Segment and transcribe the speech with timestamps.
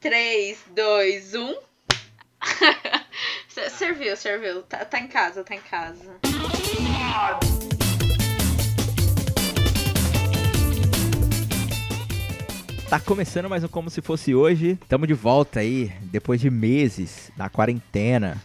[0.00, 1.54] 3, 2, 1.
[3.68, 4.62] serviu, serviu.
[4.62, 6.16] Tá, tá em casa, tá em casa.
[12.88, 14.78] Tá começando mais um Como Se Fosse Hoje.
[14.82, 18.42] Estamos de volta aí, depois de meses na quarentena.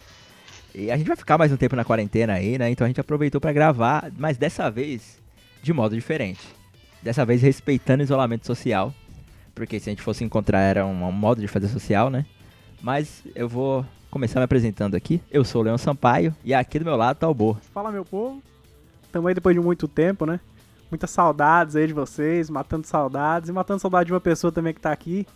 [0.74, 2.68] E a gente vai ficar mais um tempo na quarentena aí, né?
[2.68, 5.18] Então a gente aproveitou para gravar, mas dessa vez
[5.62, 6.46] de modo diferente.
[7.02, 8.92] Dessa vez respeitando o isolamento social.
[9.56, 12.26] Porque se a gente fosse encontrar era um, um modo de fazer social, né?
[12.82, 15.20] Mas eu vou começar me apresentando aqui.
[15.30, 17.58] Eu sou o Leão Sampaio e aqui do meu lado tá o Bo.
[17.72, 18.42] Fala, meu povo.
[19.10, 20.38] Tamo aí depois de muito tempo, né?
[20.90, 24.80] Muitas saudades aí de vocês, matando saudades e matando saudade de uma pessoa também que
[24.80, 25.26] tá aqui.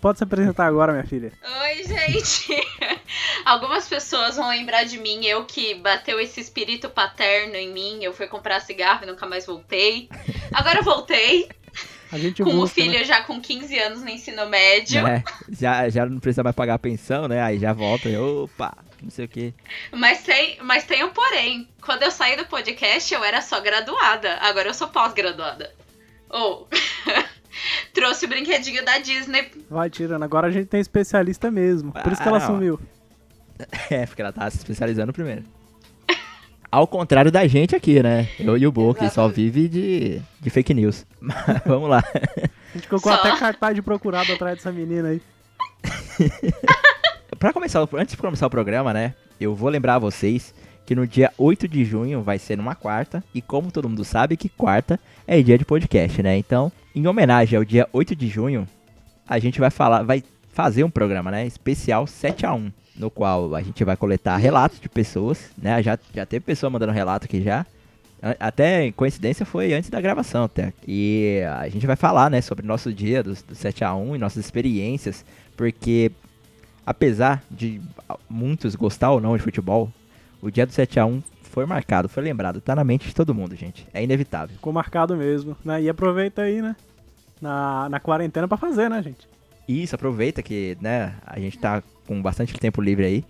[0.00, 1.32] Pode se apresentar agora, minha filha.
[1.62, 2.52] Oi, gente.
[3.46, 8.02] Algumas pessoas vão lembrar de mim, eu que bateu esse espírito paterno em mim.
[8.02, 10.08] Eu fui comprar cigarro e nunca mais voltei.
[10.52, 11.48] Agora eu voltei.
[12.12, 13.04] A gente com o busca, filho né?
[13.04, 15.06] já com 15 anos no ensino médio.
[15.06, 17.40] É, já, já não precisa mais pagar a pensão, né?
[17.42, 19.54] Aí já volta, e, opa, não sei o que.
[19.92, 21.66] Mas tem, mas tem um porém.
[21.80, 24.36] Quando eu saí do podcast, eu era só graduada.
[24.42, 25.72] Agora eu sou pós-graduada.
[26.28, 26.68] Ou.
[27.92, 29.50] Trouxe o brinquedinho da Disney.
[29.70, 30.22] Vai tirando.
[30.22, 31.92] Agora a gente tem especialista mesmo.
[31.92, 32.46] Por isso que ela Ah, não.
[32.54, 32.80] sumiu.
[33.90, 35.44] É, porque ela tá se especializando primeiro.
[36.72, 38.26] Ao contrário da gente aqui, né?
[38.40, 41.04] Eu e o Bo, que só vive de, de fake news.
[41.20, 42.02] Mas vamos lá.
[42.02, 43.18] A gente colocou Só.
[43.18, 45.20] até cartaz de procurado atrás dessa menina aí.
[47.38, 49.14] Pra começar, antes de começar o programa, né?
[49.38, 50.54] Eu vou lembrar a vocês
[50.86, 53.22] que no dia 8 de junho vai ser numa quarta.
[53.34, 56.38] E como todo mundo sabe que quarta é dia de podcast, né?
[56.38, 58.66] Então, em homenagem ao dia 8 de junho,
[59.28, 61.46] a gente vai falar, vai fazer um programa, né?
[61.46, 65.82] Especial 7 a 1 no qual a gente vai coletar relatos de pessoas, né?
[65.82, 67.66] Já, já teve pessoa mandando relato aqui já.
[68.38, 70.72] Até coincidência foi antes da gravação, até.
[70.86, 74.18] E a gente vai falar, né, sobre nosso dia do, do 7 a 1 e
[74.18, 75.24] nossas experiências,
[75.56, 76.12] porque
[76.86, 77.80] apesar de
[78.30, 79.90] muitos gostar ou não de futebol,
[80.40, 83.34] o dia do 7 a 1 foi marcado, foi lembrado, tá na mente de todo
[83.34, 83.86] mundo, gente.
[83.92, 84.54] É inevitável.
[84.54, 85.82] Ficou marcado mesmo, né?
[85.82, 86.76] E aproveita aí, né?
[87.40, 89.28] Na, na quarentena pra fazer, né, gente?
[89.68, 93.24] Isso, aproveita que, né, a gente tá com bastante tempo livre aí.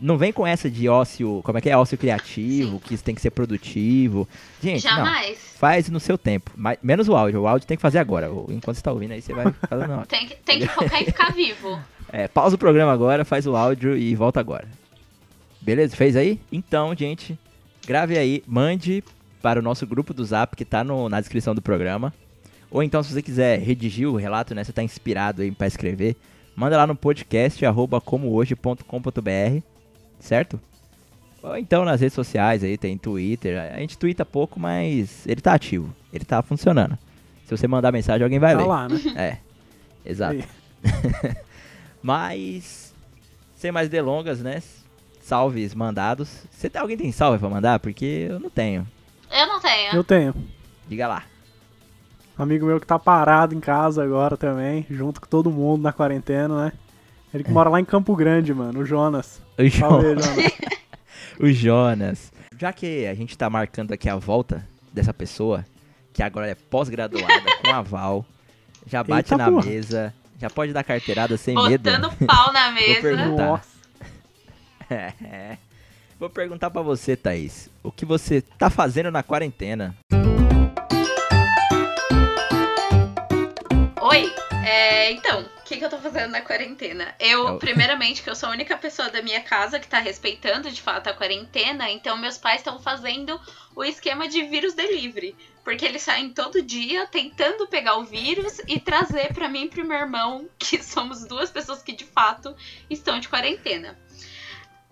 [0.00, 3.14] Não vem com essa de ócio, como é que é ócio criativo, que isso tem
[3.14, 4.26] que ser produtivo.
[4.62, 4.96] Gente, não.
[4.96, 5.38] Jamais.
[5.58, 6.50] Faz no seu tempo.
[6.56, 7.42] Mas, menos o áudio.
[7.42, 8.28] O áudio tem que fazer agora.
[8.48, 10.06] Enquanto você tá ouvindo aí, você vai fazendo hora.
[10.06, 11.78] Tem que, tem que focar em ficar vivo.
[12.12, 14.66] É, pausa o programa agora, faz o áudio e volta agora.
[15.60, 15.94] Beleza?
[15.94, 16.40] Fez aí?
[16.50, 17.38] Então, gente,
[17.86, 19.04] grave aí, mande
[19.40, 22.12] para o nosso grupo do Zap que tá no- na descrição do programa.
[22.70, 24.62] Ou então, se você quiser redigir o relato, né?
[24.62, 26.16] Você tá inspirado aí para escrever,
[26.54, 29.62] manda lá no podcast arroba comohoje.com.br,
[30.20, 30.60] certo?
[31.42, 33.58] Ou então nas redes sociais aí, tem Twitter.
[33.74, 35.92] A gente twitta pouco, mas ele tá ativo.
[36.12, 36.96] Ele tá funcionando.
[37.46, 38.66] Se você mandar mensagem, alguém vai Tá ler.
[38.68, 39.00] lá, né?
[39.16, 39.36] É,
[40.08, 40.44] exato.
[42.02, 42.94] Mas,
[43.56, 44.62] sem mais delongas, né?
[45.22, 46.44] Salves mandados.
[46.50, 47.78] Você tem, alguém tem salve pra mandar?
[47.78, 48.86] Porque eu não tenho.
[49.30, 49.94] Eu não tenho.
[49.94, 50.34] Eu tenho.
[50.88, 51.24] Diga lá.
[52.40, 55.92] Um amigo meu que tá parado em casa agora também, junto com todo mundo na
[55.92, 56.72] quarentena, né?
[57.34, 59.40] Ele que mora lá em Campo Grande, mano, o Jonas.
[59.58, 60.52] O, Salve, Jo- Jonas.
[61.38, 62.32] o Jonas.
[62.58, 65.64] Já que a gente tá marcando aqui a volta dessa pessoa,
[66.14, 67.28] que agora é pós-graduada,
[67.62, 68.24] com aval,
[68.86, 69.66] já bate Eita na porra.
[69.66, 71.82] mesa, já pode dar carteirada sem medo.
[71.90, 73.00] Botando pau na mesa.
[73.02, 73.46] perguntar.
[73.46, 73.68] Nossa.
[74.90, 75.58] É.
[76.18, 77.68] Vou perguntar pra você, Thaís.
[77.82, 79.94] O que você tá fazendo na quarentena?
[84.02, 84.32] Oi,
[84.66, 87.14] é, então, o que, que eu tô fazendo na quarentena?
[87.20, 90.70] Eu, Eu- primeiramente, que eu sou a única pessoa da minha casa que tá respeitando
[90.70, 93.38] de fato a quarentena, então meus pais estão fazendo
[93.76, 95.36] o esquema de vírus delivery.
[95.62, 99.84] Porque eles saem todo dia tentando pegar o vírus e trazer pra mim e pro
[99.86, 102.56] meu irmão, que somos duas pessoas que de fato
[102.88, 103.98] estão de quarentena.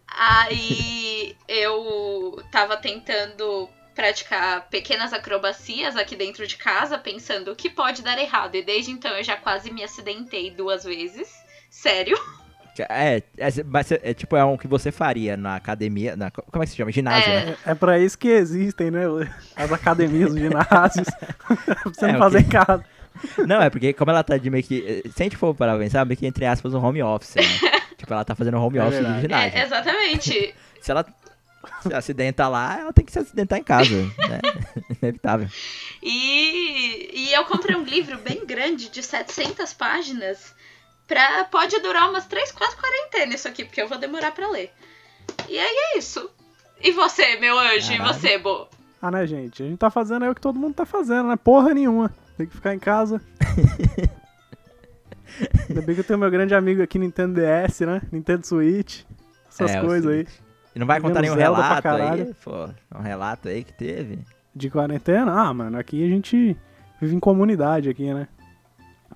[0.07, 3.69] Aí eu tava tentando
[4.03, 8.55] praticar pequenas acrobacias aqui dentro de casa, pensando o que pode dar errado.
[8.55, 11.29] E desde então eu já quase me acidentei duas vezes.
[11.69, 12.17] Sério.
[12.89, 16.63] É, é, mas é, é tipo, é um que você faria na academia, na, como
[16.63, 16.93] é que se chama?
[16.93, 17.45] Ginásio, É.
[17.47, 17.57] né?
[17.67, 19.01] É pra isso que existem, né?
[19.57, 21.09] As academias, os ginásios.
[21.45, 21.57] pra
[21.93, 22.85] você É, não fazer que- casa.
[23.49, 26.05] Não, é porque como ela tá de meio que, se a gente for para pensar,
[26.07, 27.43] meio que entre aspas um home office, né?
[27.97, 29.15] tipo, ela tá fazendo home É office verdade.
[29.17, 29.59] de ginásio.
[29.59, 30.55] É, exatamente.
[30.81, 31.05] Se ela
[31.83, 34.41] se acidentar lá, ela tem que se acidentar em casa, né?
[35.03, 35.49] Inevitável.
[36.03, 40.55] E, e eu comprei um livro bem grande, de 700 páginas.
[41.07, 44.71] Pra, pode durar umas 3, 4 quarentenas isso aqui, porque eu vou demorar pra ler.
[45.49, 46.31] E aí é isso.
[46.81, 47.89] E você, meu anjo?
[47.97, 48.11] Caralho.
[48.11, 48.69] E você, Bo?
[49.01, 49.63] Ah, né, gente?
[49.63, 51.37] A gente tá fazendo aí o que todo mundo tá fazendo, né?
[51.37, 52.15] Porra nenhuma.
[52.37, 53.21] Tem que ficar em casa.
[55.69, 58.03] Ainda bem que eu tenho meu grande amigo aqui, Nintendo DS, né?
[58.11, 59.03] Nintendo Switch.
[59.49, 60.27] Essas É, coisas aí.
[60.79, 62.69] E não vai contar nenhum Zelda relato aí, pô.
[62.97, 64.21] Um relato aí que teve.
[64.55, 65.33] De quarentena?
[65.33, 66.57] Ah, mano, aqui a gente
[67.01, 68.29] vive em comunidade aqui, né?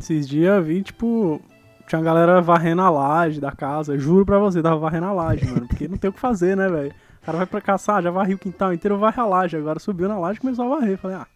[0.00, 1.40] Esses dias eu vi, tipo,
[1.86, 3.96] tinha uma galera varrendo a laje da casa.
[3.96, 5.68] Juro pra você, tava varrendo a laje, mano.
[5.68, 6.92] Porque não tem o que fazer, né, velho?
[7.22, 9.56] O cara vai pra caçar, já varreu o quintal inteiro, varre a laje.
[9.56, 10.98] Agora subiu na laje e começou a varrer.
[10.98, 11.26] Falei, ah,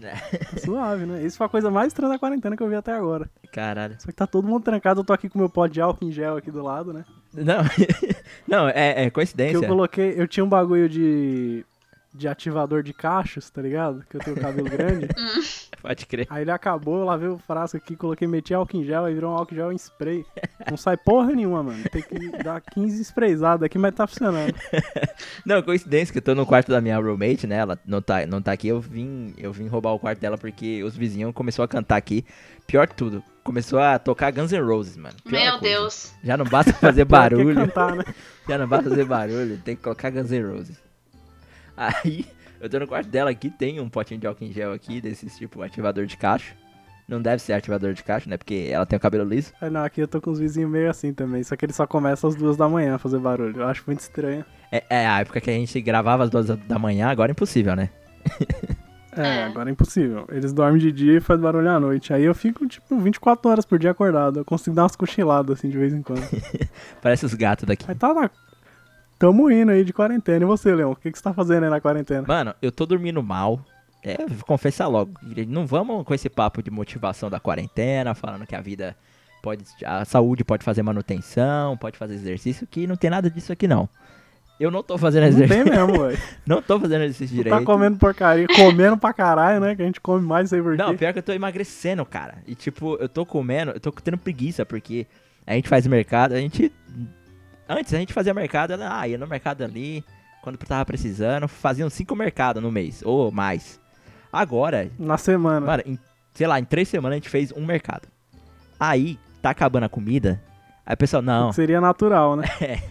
[0.00, 0.12] É.
[0.38, 1.22] tá suave, né?
[1.22, 3.28] Isso foi a coisa mais estranha da quarentena que eu vi até agora.
[3.52, 3.96] Caralho.
[3.98, 6.10] Só que tá todo mundo trancado, eu tô aqui com meu pó de álcool em
[6.10, 7.04] gel aqui do lado, né?
[7.34, 7.62] Não,
[8.46, 9.56] não é, é Que coincidência.
[9.56, 11.64] eu coloquei, eu tinha um bagulho de
[12.14, 14.04] de ativador de cachos, tá ligado?
[14.08, 15.08] Que eu tenho cabelo grande.
[15.82, 16.26] Pode crer.
[16.30, 19.32] Aí ele acabou, eu lavei o frasco aqui, coloquei, meti álcool em gel, aí virou
[19.32, 20.24] um álcool em gel em spray.
[20.70, 21.82] Não sai porra nenhuma, mano.
[21.90, 24.54] Tem que dar 15 sprayzadas aqui, mas tá funcionando.
[25.44, 27.56] Não, coincidência que eu tô no quarto da minha roommate, né?
[27.56, 28.68] Ela não tá, não tá aqui.
[28.68, 32.24] Eu vim, eu vim roubar o quarto dela porque os vizinhos começou a cantar aqui.
[32.66, 35.16] Pior que tudo, começou a tocar Guns N' Roses, mano.
[35.24, 35.74] Pior Meu coisa.
[35.76, 36.14] Deus.
[36.22, 37.54] Já não basta fazer é barulho.
[37.54, 38.04] cantar, né?
[38.48, 40.83] Já não basta fazer barulho, tem que colocar Guns N' Roses.
[41.76, 42.24] Aí,
[42.60, 45.36] eu tô no quarto dela aqui, tem um potinho de álcool em gel aqui, desses
[45.36, 46.54] tipo ativador de cacho.
[47.06, 48.38] Não deve ser ativador de cacho, né?
[48.38, 49.52] Porque ela tem o cabelo liso.
[49.60, 51.86] Aí, não, aqui eu tô com os vizinhos meio assim também, só que eles só
[51.86, 53.60] começam às duas da manhã a fazer barulho.
[53.60, 54.44] Eu acho muito estranho.
[54.72, 57.76] É, é a época que a gente gravava às duas da manhã, agora é impossível,
[57.76, 57.90] né?
[59.16, 59.44] É, É.
[59.44, 60.26] agora é impossível.
[60.28, 62.12] Eles dormem de dia e fazem barulho à noite.
[62.12, 64.40] Aí eu fico, tipo, 24 horas por dia acordado.
[64.40, 66.20] Eu consigo dar umas cochiladas, assim, de vez em quando.
[67.00, 67.84] Parece os gatos daqui.
[67.86, 68.28] Aí tá lá.
[69.18, 70.44] Tamo indo aí de quarentena.
[70.44, 70.92] E você, Leon?
[70.92, 72.24] O que, que você tá fazendo aí na quarentena?
[72.26, 73.60] Mano, eu tô dormindo mal.
[74.02, 75.12] É, vou confessar logo.
[75.48, 78.94] Não vamos com esse papo de motivação da quarentena, falando que a vida
[79.42, 79.64] pode.
[79.84, 83.88] A saúde pode fazer manutenção, pode fazer exercício, que não tem nada disso aqui não.
[84.58, 85.64] Eu não tô fazendo Não exercício.
[85.64, 86.18] tem mesmo, velho.
[86.46, 87.58] Não tô fazendo exercício direito.
[87.58, 89.74] Tá comendo porcaria, comendo pra caralho, né?
[89.74, 92.38] Que a gente come mais aí por Não, pior que eu tô emagrecendo, cara.
[92.46, 95.06] E tipo, eu tô comendo, eu tô tendo preguiça, porque
[95.46, 96.70] a gente faz mercado, a gente.
[97.68, 100.04] Antes a gente fazia mercado, ela, ah, ia no mercado ali,
[100.42, 103.80] quando tava precisando, faziam cinco mercados no mês, ou mais.
[104.30, 105.82] Agora, Na semana.
[105.86, 105.98] em,
[106.34, 108.06] sei lá, em três semanas a gente fez um mercado.
[108.78, 110.42] Aí, tá acabando a comida,
[110.84, 112.44] aí o pessoal, não, Seria natural, né?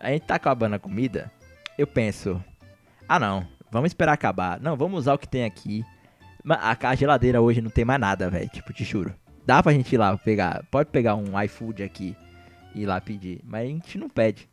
[0.00, 1.30] a gente tá acabando a comida,
[1.76, 2.42] eu penso,
[3.08, 4.58] ah não, vamos esperar acabar.
[4.58, 5.84] Não, vamos usar o que tem aqui.
[6.48, 9.14] A, geladeira hoje não tem mais nada, velho, tipo, te juro.
[9.46, 12.16] Dá pra gente ir lá pegar, pode pegar um iFood aqui
[12.82, 14.48] ir lá pedir, mas a gente não pede.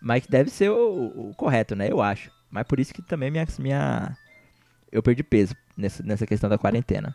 [0.00, 2.30] Mas que deve ser o, o correto, né, eu acho.
[2.50, 4.16] Mas por isso que também minha, minha...
[4.92, 7.14] eu perdi peso nessa, nessa questão da quarentena.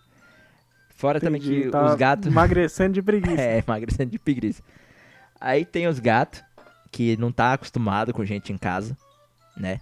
[0.90, 2.28] Fora também Entendi, que tá os gatos...
[2.28, 3.40] Emagrecendo de preguiça.
[3.40, 4.62] É, emagrecendo de preguiça.
[5.40, 6.44] Aí tem os gatos,
[6.92, 8.98] que não tá acostumado com gente em casa,
[9.56, 9.80] né?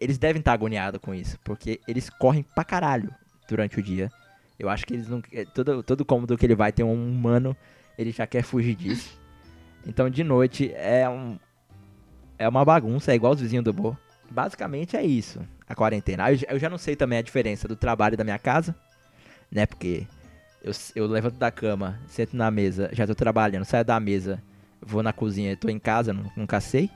[0.00, 3.12] Eles devem estar agoniados com isso, porque eles correm pra caralho
[3.48, 4.10] durante o dia.
[4.58, 5.22] Eu acho que eles não.
[5.32, 7.56] é, Todo, todo cômodo que ele vai ter um humano,
[7.96, 9.19] ele já quer fugir disso.
[9.86, 11.38] Então de noite é um.
[12.38, 13.96] É uma bagunça, é igual os vizinhos do Bo.
[14.30, 16.30] Basicamente é isso, a quarentena.
[16.48, 18.74] Eu, já- não sei também a diferença do trabalho da minha casa,
[19.50, 19.66] né?
[19.66, 20.06] Porque
[20.62, 24.40] eu, eu levanto da cama, sento na mesa, já tô trabalhando, saio da mesa,
[24.80, 26.88] vou na cozinha, tô em casa, nu- nunca sei.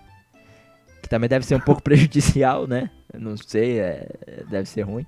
[1.02, 2.88] Que também deve ser um pouco prejudicial, né?
[3.12, 5.04] Eu Não sei, é- deve ser ruim.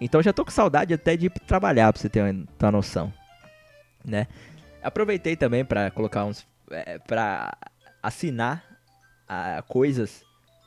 [0.00, 2.72] Então já tô com saudade até de ir trabalhar, pra você ter uma, ter uma
[2.72, 3.12] noção,
[4.04, 4.26] né?
[4.82, 6.46] Aproveitei também pra colocar uns.
[6.70, 7.56] É, pra
[8.02, 8.62] assinar
[9.66, 10.22] coisas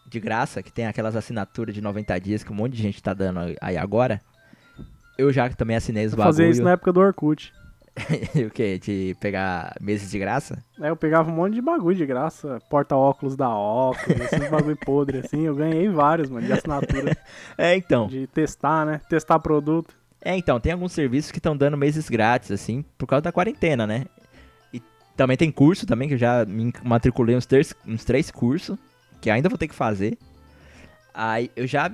[0.08, 3.13] de graça, que tem aquelas assinaturas de 90 dias que um monte de gente tá
[3.13, 4.22] dando aí agora.
[5.18, 6.51] Eu já também assinei os Eu fazia bagulho.
[6.53, 7.53] isso na época do Orkut.
[8.46, 8.80] o quê?
[8.80, 10.63] De pegar meses de graça?
[10.82, 12.60] É, eu pegava um monte de bagulho de graça.
[12.70, 15.46] Porta-óculos da óculos, esses bagulho podre assim.
[15.46, 17.18] Eu ganhei vários, mano, de assinatura.
[17.58, 18.08] É, então.
[18.08, 19.01] De testar, né?
[19.10, 19.94] Testar produto.
[20.24, 23.88] É, então, tem alguns serviços que estão dando meses grátis, assim, por causa da quarentena,
[23.88, 24.06] né?
[24.72, 24.82] E
[25.18, 28.78] também tem curso também, que eu já me matriculei uns, três- uns três cursos,
[29.20, 30.18] que ainda vou ter que fazer.
[31.13, 31.92] Aí eu já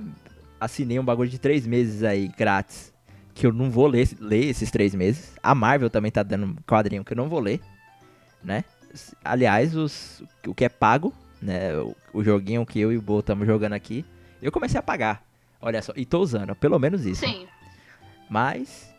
[0.60, 2.92] assinei um bagulho de três meses aí, grátis,
[3.34, 5.32] que eu não vou ler, ler esses três meses.
[5.42, 7.60] A Marvel também tá dando quadrinho que eu não vou ler,
[8.44, 8.64] né?
[9.24, 11.76] Aliás, os, o que é pago, né?
[11.78, 14.04] O, o joguinho que eu e o Bo estamos jogando aqui,
[14.42, 15.22] eu comecei a pagar.
[15.60, 17.24] Olha só, e tô usando, pelo menos isso.
[17.26, 17.46] Sim.
[18.28, 18.94] Mas,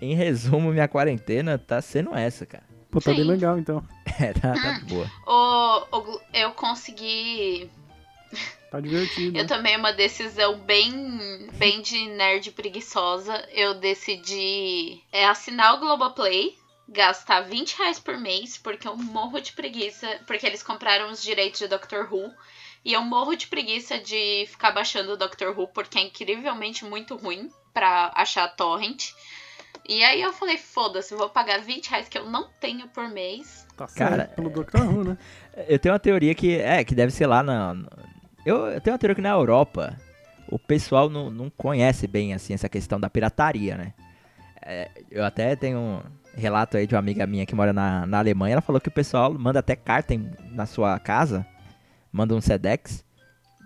[0.00, 2.64] em resumo, minha quarentena tá sendo essa, cara.
[2.90, 3.28] Pô, tá bem Sim.
[3.28, 3.82] legal então.
[4.18, 5.10] É, tá, tá boa.
[5.26, 7.70] O, o eu consegui.
[8.70, 9.38] Tá divertido.
[9.38, 9.48] Eu né?
[9.48, 13.32] tomei uma decisão bem, bem de nerd preguiçosa.
[13.52, 16.58] Eu decidi é, assinar o Globoplay,
[16.88, 20.08] gastar 20 reais por mês, porque eu morro de preguiça.
[20.26, 22.34] Porque eles compraram os direitos de Doctor Who.
[22.86, 27.16] E eu morro de preguiça de ficar baixando o Doctor Who, porque é incrivelmente muito
[27.16, 29.10] ruim pra achar torrent.
[29.88, 33.08] E aí eu falei, foda-se, eu vou pagar 20 reais que eu não tenho por
[33.08, 33.66] mês.
[33.76, 34.76] Tá Cara, pelo Dr.
[34.78, 35.18] Who, né?
[35.68, 37.74] Eu tenho uma teoria que é, que deve ser lá na.
[37.74, 37.88] na-
[38.44, 39.96] Eu, eu tenho uma teoria que na Europa
[40.48, 43.94] o pessoal não, não conhece bem assim essa questão da pirataria, né?
[44.62, 46.02] É, eu até tenho um
[46.36, 48.92] relato aí de uma amiga minha que mora na, na Alemanha, ela falou que o
[48.92, 51.44] pessoal manda até carta em- na sua casa,
[52.16, 53.04] manda um Sedex,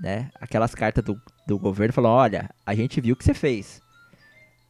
[0.00, 0.30] né?
[0.40, 3.80] Aquelas cartas do, do governo falou, olha, a gente viu o que você fez.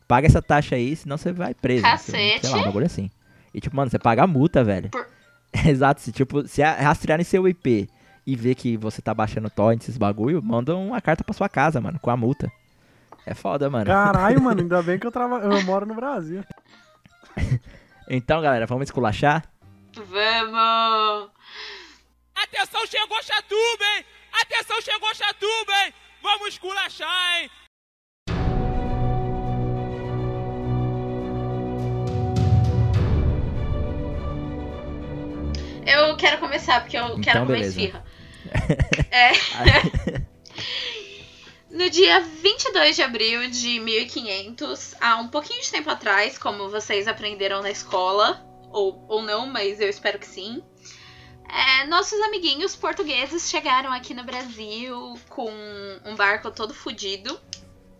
[0.06, 1.82] Paga essa taxa aí, senão você vai preso.
[1.82, 2.46] Cacete.
[2.46, 3.10] Sei lá, um bagulho assim.
[3.54, 4.90] E tipo, mano, você paga a multa, velho.
[4.90, 5.06] Por-
[5.66, 7.88] Exato, se tipo, se rastrearem seu IP
[8.26, 11.80] e ver que você tá baixando torrent, esses bagulho, manda uma carta pra sua casa,
[11.80, 12.50] mano, com a multa.
[13.26, 13.86] É foda, mano.
[13.86, 15.38] Caralho, mano, ainda bem que eu, trava...
[15.38, 16.44] eu moro no Brasil.
[18.12, 19.44] Então, galera, vamos esculachar?
[19.94, 21.30] Vamos!
[22.42, 24.04] Atenção, chegou Chatuba, hein?
[24.32, 25.94] Atenção, chegou Chatuba, hein?
[26.22, 27.50] Vamos esculachar, hein?
[35.86, 37.68] Eu quero começar, porque eu quero comer beleza.
[37.68, 38.04] esfirra.
[39.12, 39.32] É,
[41.68, 47.06] no dia 22 de abril de 1500, há um pouquinho de tempo atrás, como vocês
[47.06, 50.62] aprenderam na escola, ou, ou não, mas eu espero que sim,
[51.52, 55.50] é, nossos amiguinhos portugueses chegaram aqui no Brasil com
[56.04, 57.38] um barco todo fudido.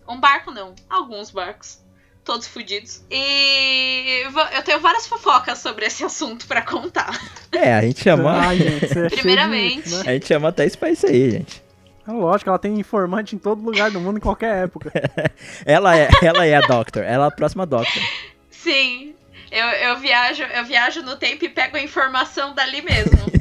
[0.08, 1.78] Um barco não, alguns barcos.
[2.22, 3.02] Todos fudidos.
[3.10, 4.22] E
[4.54, 7.18] eu tenho várias fofocas sobre esse assunto pra contar.
[7.50, 8.38] é, a gente chama.
[8.38, 9.88] Ai, gente, é de- Primeiramente.
[9.88, 10.02] né?
[10.06, 11.62] A gente chama até isso pra isso aí, gente.
[12.06, 14.90] É lógico, ela tem informante em todo lugar do mundo, em qualquer época.
[15.64, 18.02] Ela é, ela é a Doctor, ela é a próxima Doctor.
[18.50, 19.14] Sim,
[19.50, 23.18] eu, eu viajo, eu viajo no tempo e pego a informação dali mesmo.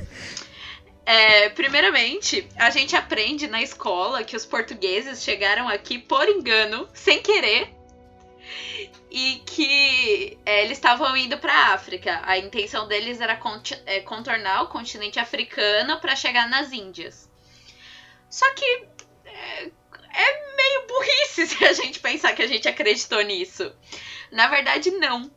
[1.11, 7.19] É, primeiramente, a gente aprende na escola que os portugueses chegaram aqui por engano, sem
[7.19, 7.73] querer,
[9.09, 12.21] e que é, eles estavam indo para a África.
[12.25, 13.39] A intenção deles era
[13.87, 17.27] é, contornar o continente africano para chegar nas Índias.
[18.29, 18.85] Só que
[19.25, 23.73] é, é meio burrice se a gente pensar que a gente acreditou nisso.
[24.31, 25.31] Na verdade, não.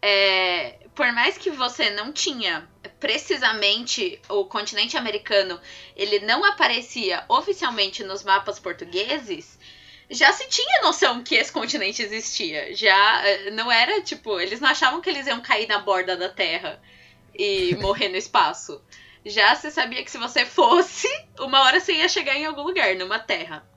[0.00, 2.68] É, por mais que você não tinha
[3.00, 5.60] precisamente o continente americano,
[5.94, 9.58] ele não aparecia oficialmente nos mapas portugueses,
[10.08, 12.74] já se tinha noção que esse continente existia.
[12.74, 16.28] Já eh, não era tipo, eles não achavam que eles iam cair na borda da
[16.28, 16.80] Terra
[17.34, 18.80] e morrer no espaço.
[19.24, 21.08] Já se sabia que se você fosse,
[21.40, 23.68] uma hora você ia chegar em algum lugar, numa terra.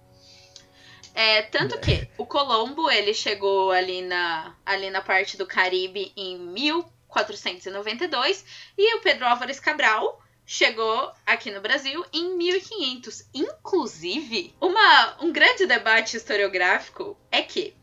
[1.13, 6.38] É, tanto que o Colombo, ele chegou ali na, ali na parte do Caribe em
[6.38, 8.46] 1492
[8.78, 13.30] e o Pedro Álvares Cabral chegou aqui no Brasil em 1500.
[13.34, 17.74] Inclusive, uma, um grande debate historiográfico é que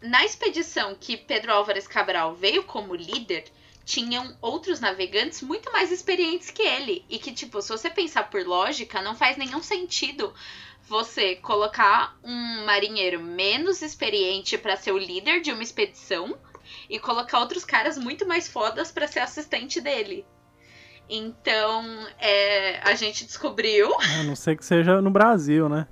[0.00, 3.44] na expedição que Pedro Álvares Cabral veio como líder,
[3.84, 7.04] tinham outros navegantes muito mais experientes que ele.
[7.08, 10.34] E que, tipo, se você pensar por lógica, não faz nenhum sentido
[10.86, 16.36] você colocar um marinheiro menos experiente para ser o líder de uma expedição
[16.88, 20.24] e colocar outros caras muito mais fodas para ser assistente dele.
[21.08, 21.84] Então,
[22.18, 23.92] é, a gente descobriu.
[24.20, 25.86] A não ser que seja no Brasil, né?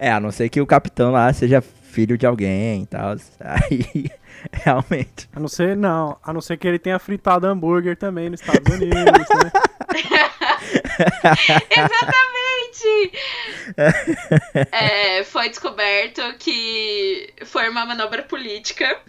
[0.00, 3.16] É, a não ser que o capitão lá seja filho de alguém e tal.
[3.40, 4.08] Aí,
[4.52, 5.28] realmente.
[5.34, 6.16] A não ser, não.
[6.22, 9.50] A não ser que ele tenha fritado hambúrguer também nos Estados Unidos, né?
[11.68, 12.37] Exatamente!
[14.72, 19.00] É, foi descoberto que foi uma manobra política.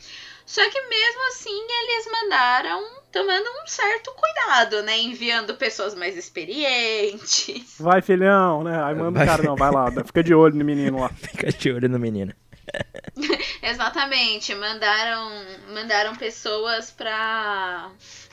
[0.45, 4.97] Só que mesmo assim eles mandaram tomando um certo cuidado, né?
[4.97, 7.75] Enviando pessoas mais experientes.
[7.79, 8.83] Vai, filhão, né?
[8.83, 9.25] Aí manda o Vai.
[9.27, 11.09] cara, não, vai lá, fica de olho no menino lá.
[11.21, 12.33] Fica de olho no menino.
[13.61, 15.29] Exatamente, mandaram
[15.73, 17.89] mandaram pessoas pra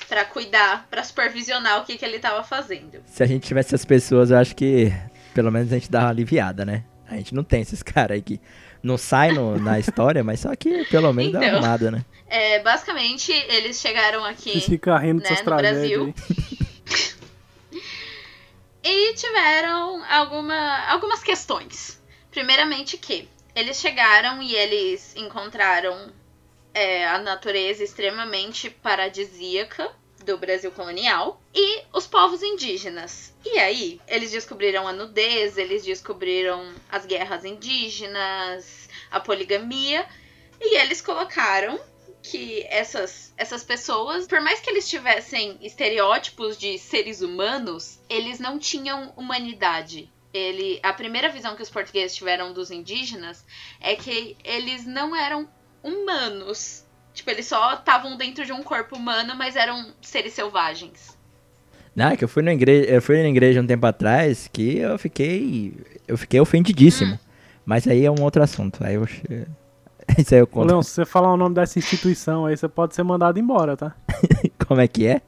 [0.09, 3.03] para cuidar, pra supervisionar o que, que ele tava fazendo.
[3.07, 4.93] Se a gente tivesse essas pessoas, eu acho que
[5.37, 6.83] pelo menos a gente dá uma aliviada, né?
[7.07, 8.41] A gente não tem esses caras aí que
[8.83, 11.59] não saem no- na história, mas só que pelo menos dá uma Então.
[11.59, 12.05] arrumada, né?
[12.29, 14.51] É, basicamente, eles chegaram aqui.
[14.53, 16.15] Vocês ficam rindo né, no Brasil.
[18.89, 22.01] E tiveram alguma, algumas questões.
[22.31, 26.13] Primeiramente que eles chegaram e eles encontraram
[26.73, 29.91] é, a natureza extremamente paradisíaca
[30.27, 33.33] do Brasil colonial e os povos indígenas.
[33.45, 40.07] E aí, eles descobriram a nudez, eles descobriram as guerras indígenas, a poligamia,
[40.61, 41.81] e eles colocaram
[42.23, 48.59] que essas, essas pessoas, por mais que eles tivessem estereótipos de seres humanos, eles não
[48.59, 50.13] tinham humanidade.
[50.35, 53.45] Ele, a primeira visão que os portugueses tiveram dos indígenas
[53.81, 55.49] é que eles não eram
[55.83, 56.85] humanos.
[57.17, 61.17] Tipo, eles só estavam dentro de um corpo humano, mas eram seres selvagens.
[61.95, 64.77] Não, é que eu fui na igreja, eu fui na igreja um tempo atrás que
[64.77, 65.75] eu fiquei.
[66.07, 67.15] Eu fiquei ofendidíssimo.
[67.15, 67.19] Hum.
[67.65, 68.85] Mas aí é um outro assunto.
[68.85, 69.09] Aí eu.
[70.19, 70.69] Isso aí eu Ô, conto.
[70.69, 73.95] Leon, se você falar o nome dessa instituição aí, você pode ser mandado embora, tá?
[74.69, 75.23] Como é que é?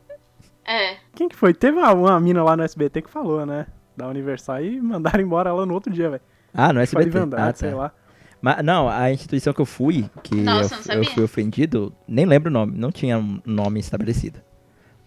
[0.65, 0.97] É.
[1.15, 1.55] Quem que foi?
[1.55, 3.67] Teve uma, uma mina lá no SBT que falou, né?
[3.97, 6.23] Da Universal e mandaram embora ela no outro dia, velho.
[6.53, 7.19] Ah, no Foi SBT.
[7.19, 7.59] Andrade, Ah, tá.
[7.59, 7.93] sei lá.
[8.41, 12.51] Mas, não, a instituição que eu fui, que Nossa, eu, eu fui ofendido, nem lembro
[12.51, 14.41] o nome, não tinha um nome estabelecido.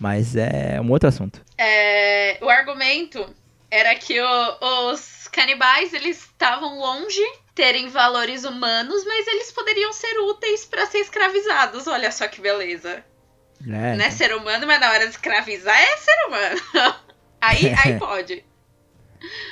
[0.01, 1.41] Mas é um outro assunto.
[1.57, 3.25] É, o argumento
[3.69, 7.21] era que o- os canibais eles estavam longe
[7.55, 11.87] terem valores humanos, mas eles poderiam ser úteis para ser escravizados.
[11.87, 13.03] Olha só que beleza.
[13.63, 16.61] É, Não é ser humano, mas na hora de escravizar é ser humano.
[17.39, 18.43] aí, aí pode.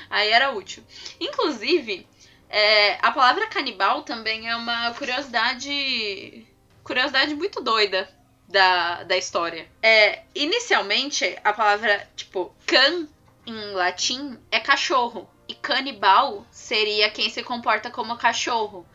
[0.09, 0.83] Aí era útil.
[1.21, 2.07] Inclusive,
[2.49, 6.45] é, a palavra canibal também é uma curiosidade.
[6.83, 8.09] Curiosidade muito doida
[8.47, 9.67] da, da história.
[9.81, 13.07] É, inicialmente, a palavra, tipo, can
[13.45, 15.29] em latim é cachorro.
[15.47, 18.85] E canibal seria quem se comporta como cachorro.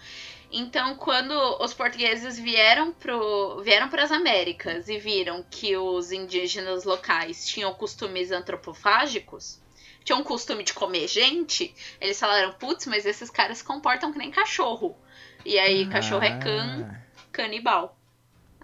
[0.51, 6.85] Então, quando os portugueses vieram pro, vieram para as Américas e viram que os indígenas
[6.85, 9.59] locais tinham costumes antropofágicos,
[10.05, 14.19] tinham um costume de comer gente, eles falaram, putz, mas esses caras se comportam que
[14.19, 14.97] nem cachorro.
[15.45, 16.97] E aí, cachorro é can, Ah,
[17.33, 17.97] canibal.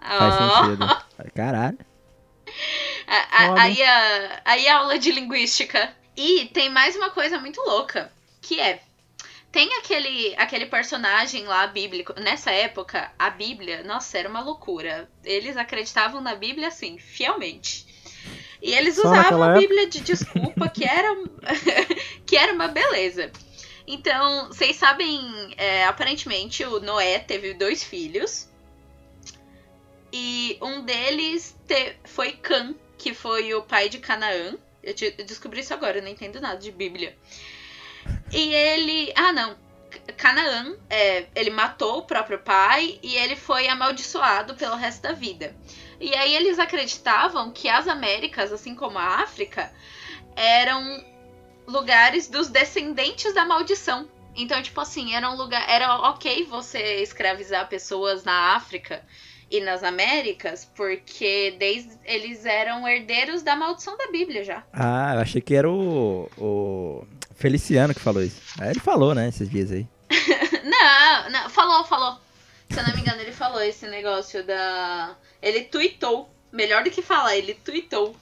[0.07, 0.95] Faz Ah, sentido.
[1.35, 1.77] Caralho.
[3.07, 5.93] a- aí, a, aí a aula de linguística.
[6.15, 8.81] E tem mais uma coisa muito louca, que é
[9.51, 12.13] tem aquele aquele personagem lá bíblico.
[12.19, 15.09] Nessa época, a Bíblia, nossa, era uma loucura.
[15.23, 17.87] Eles acreditavam na Bíblia assim, fielmente.
[18.61, 19.59] E eles Só usavam a época?
[19.59, 21.15] Bíblia de desculpa, que era
[22.25, 23.31] que era uma beleza.
[23.87, 25.19] Então, vocês sabem,
[25.57, 28.47] é, aparentemente o Noé teve dois filhos.
[30.13, 34.55] E um deles te- foi Cã, que foi o pai de Canaã.
[34.83, 37.17] Eu, te- eu descobri isso agora, eu não entendo nada de Bíblia.
[38.31, 39.11] E ele.
[39.15, 39.55] Ah, não.
[40.17, 45.55] Canaã, é, ele matou o próprio pai e ele foi amaldiçoado pelo resto da vida.
[46.01, 49.71] E aí eles acreditavam que as Américas, assim como a África,
[50.35, 51.03] eram
[51.67, 54.09] lugares dos descendentes da maldição.
[54.35, 55.63] Então, tipo assim, era um lugar.
[55.69, 59.03] Era ok você escravizar pessoas na África
[59.49, 64.63] e nas Américas, porque desde eles eram herdeiros da maldição da Bíblia já.
[64.73, 68.41] Ah, eu achei que era o, o Feliciano que falou isso.
[68.59, 69.85] Aí ele falou, né, esses dias aí.
[70.63, 72.17] Não, não, falou, falou.
[72.73, 75.15] Se eu não me engano, ele falou esse negócio da.
[75.41, 76.29] Ele tweetou.
[76.51, 78.13] Melhor do que falar, ele tweetou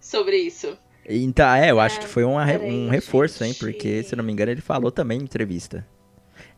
[0.00, 0.76] sobre isso.
[1.08, 3.60] Então, é, eu acho É, que foi um, re- peraí, um reforço, hein, gente.
[3.60, 5.86] porque, se eu não me engano, ele falou também em entrevista.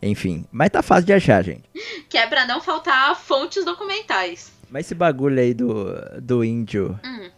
[0.01, 1.65] Enfim, mas tá fácil de achar, gente.
[2.09, 4.53] Que é pra não faltar fontes documentais.
[4.71, 5.87] Mas esse bagulho aí do,
[6.23, 7.31] do índio, Hum.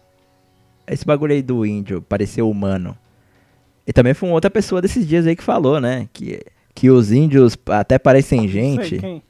[0.86, 2.96] esse bagulho aí do índio parecer humano.
[3.86, 7.10] E também foi uma outra pessoa desses dias aí que falou, né, que, que os
[7.10, 8.98] índios até parecem Não sei gente.
[8.98, 9.22] quem.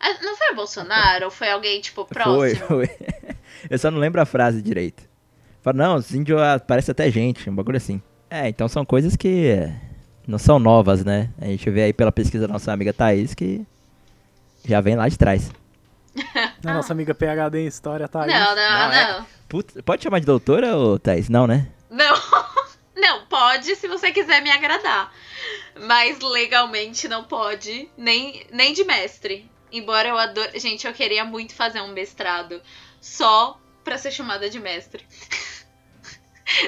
[0.00, 1.24] Ah, Não foi o Bolsonaro?
[1.26, 2.14] Ou foi alguém, tipo, Foi,
[2.54, 2.66] próximo?
[2.66, 2.90] foi.
[3.70, 5.02] Eu só não lembro a frase direito.
[5.62, 8.02] Fala, não, os índios ah, parecem até gente, um bagulho assim.
[8.28, 9.56] É, então são coisas que
[10.26, 11.30] não são novas, né?
[11.40, 13.64] A gente vê aí pela pesquisa da nossa amiga Thaís que
[14.66, 15.50] já vem lá de trás.
[16.64, 18.28] A nossa amiga PHD em história aí.
[18.28, 18.92] Não, não, Não, não.
[18.94, 19.24] é.
[19.48, 21.28] Putz, pode chamar de doutora, ô Thaís?
[21.28, 21.68] Não, né?
[21.90, 22.14] Não.
[22.96, 25.12] Não, pode se você quiser me agradar.
[25.80, 29.50] Mas legalmente não pode, nem, nem de mestre.
[29.72, 30.58] Embora eu adore.
[30.58, 32.62] Gente, eu queria muito fazer um mestrado
[33.00, 35.04] só pra ser chamada de mestre.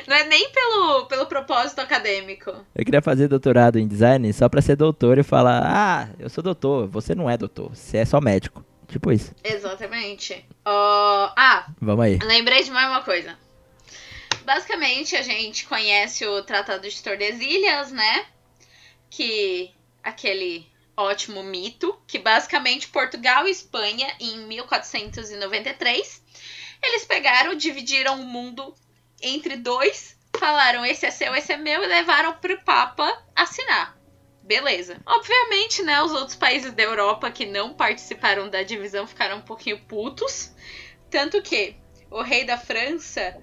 [0.06, 2.50] Não é nem pelo, pelo propósito acadêmico.
[2.74, 6.42] Eu queria fazer doutorado em design só pra ser doutor e falar, ah, eu sou
[6.42, 8.64] doutor, você não é doutor, você é só médico.
[8.88, 9.34] Tipo isso.
[9.44, 10.46] Exatamente.
[10.64, 12.18] Ó, ah, Vamos aí.
[12.22, 13.36] Lembrei de mais uma coisa.
[14.44, 18.26] Basicamente, a gente conhece o Tratado de Tordesilhas, né?
[19.10, 20.66] Que aquele
[20.96, 26.22] ótimo mito, que basicamente Portugal e Espanha, em 1493,
[26.82, 28.74] eles pegaram, dividiram o mundo
[29.20, 33.96] entre dois, falaram esse é seu, esse é meu, e levaram pro Papa assinar.
[34.42, 35.00] Beleza.
[35.04, 39.80] Obviamente, né, os outros países da Europa que não participaram da divisão ficaram um pouquinho
[39.80, 40.52] putos.
[41.10, 41.76] Tanto que
[42.10, 43.36] o rei da França,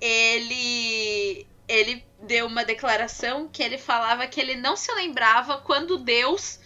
[0.00, 6.60] ele ele deu uma declaração que ele falava que ele não se lembrava quando Deus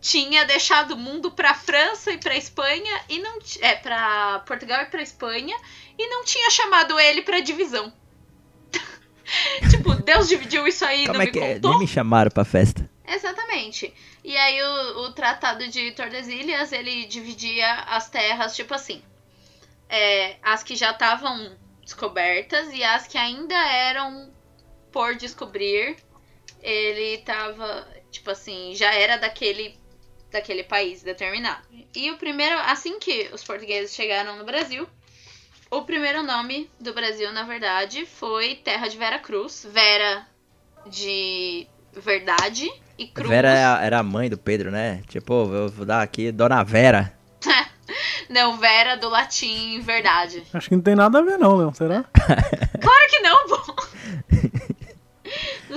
[0.00, 4.86] tinha deixado o mundo para França e para Espanha e não é para Portugal e
[4.86, 5.56] para Espanha
[5.96, 7.92] e não tinha chamado ele para divisão.
[9.70, 11.54] tipo, Deus dividiu isso aí Como não é me que é?
[11.54, 11.70] contou.
[11.70, 12.88] Nem me chamaram pra festa.
[13.06, 13.92] Exatamente.
[14.24, 19.02] E aí o, o Tratado de Tordesilhas, ele dividia as terras, tipo assim,
[19.88, 24.30] é, as que já estavam descobertas e as que ainda eram
[24.92, 25.96] por descobrir.
[26.62, 29.78] Ele tava, tipo assim, já era daquele
[30.30, 31.62] daquele país determinado.
[31.94, 34.86] E o primeiro, assim que os portugueses chegaram no Brasil,
[35.70, 39.66] o primeiro nome do Brasil, na verdade, foi Terra de Vera Cruz.
[39.70, 40.26] Vera
[40.86, 43.28] de verdade e cruz.
[43.28, 45.02] Vera era, era a mãe do Pedro, né?
[45.08, 47.12] Tipo, eu vou dar aqui Dona Vera.
[48.28, 50.42] Não, Vera do latim verdade.
[50.52, 51.72] Acho que não tem nada a ver, não, Leon.
[51.72, 52.04] Será?
[52.04, 53.74] Claro que não, pô!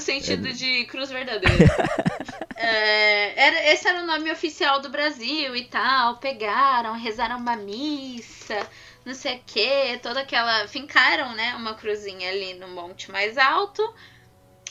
[0.02, 1.66] No sentido de cruz verdadeira.
[2.64, 6.18] É, era, esse era o nome oficial do Brasil e tal.
[6.18, 8.70] Pegaram, rezaram uma missa,
[9.04, 10.68] não sei o que, toda aquela.
[10.68, 11.56] Fincaram, né?
[11.56, 13.82] Uma cruzinha ali no monte mais alto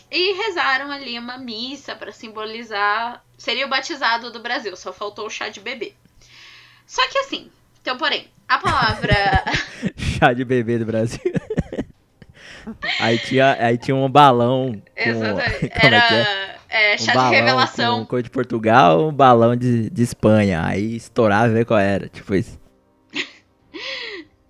[0.08, 3.24] e rezaram ali uma missa para simbolizar.
[3.36, 5.92] Seria o batizado do Brasil, só faltou o chá de bebê.
[6.86, 7.50] Só que assim,
[7.82, 9.14] então, porém, a palavra.
[9.96, 11.20] Chá de bebê do Brasil.
[12.98, 14.80] Aí, tinha, aí tinha um balão.
[14.96, 15.68] Com, Exatamente.
[15.80, 16.92] como Era é que é?
[16.92, 17.98] é, Um chá balão de revelação.
[18.00, 20.62] Com cor de Portugal, um balão de, de Espanha.
[20.64, 22.08] Aí estourava e ver qual era.
[22.08, 22.58] Tipo isso.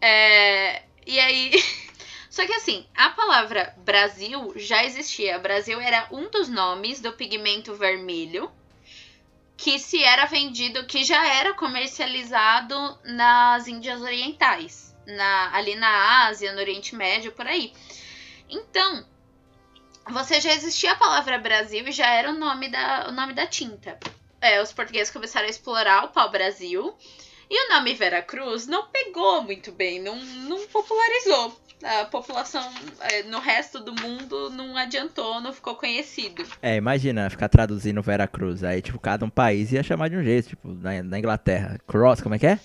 [0.02, 1.52] É, e aí.
[2.30, 5.38] Só que assim, a palavra Brasil já existia.
[5.38, 8.50] Brasil era um dos nomes do pigmento vermelho
[9.60, 16.52] que se era vendido, que já era comercializado nas Índias Orientais, na, ali na Ásia,
[16.52, 17.72] no Oriente Médio, por aí.
[18.48, 19.04] Então,
[20.08, 23.46] você já existia a palavra Brasil e já era o nome da, o nome da
[23.46, 23.98] tinta.
[24.40, 26.94] É, os portugueses começaram a explorar o pau-brasil.
[27.48, 31.60] E o nome Veracruz não pegou muito bem, não, não popularizou.
[31.82, 32.62] A população
[33.00, 36.44] é, no resto do mundo não adiantou, não ficou conhecido.
[36.60, 38.62] É, imagina ficar traduzindo Vera Cruz.
[38.62, 40.50] Aí, tipo, cada um país ia chamar de um jeito.
[40.50, 41.80] Tipo, na Inglaterra.
[41.86, 42.60] Cross, como é que é?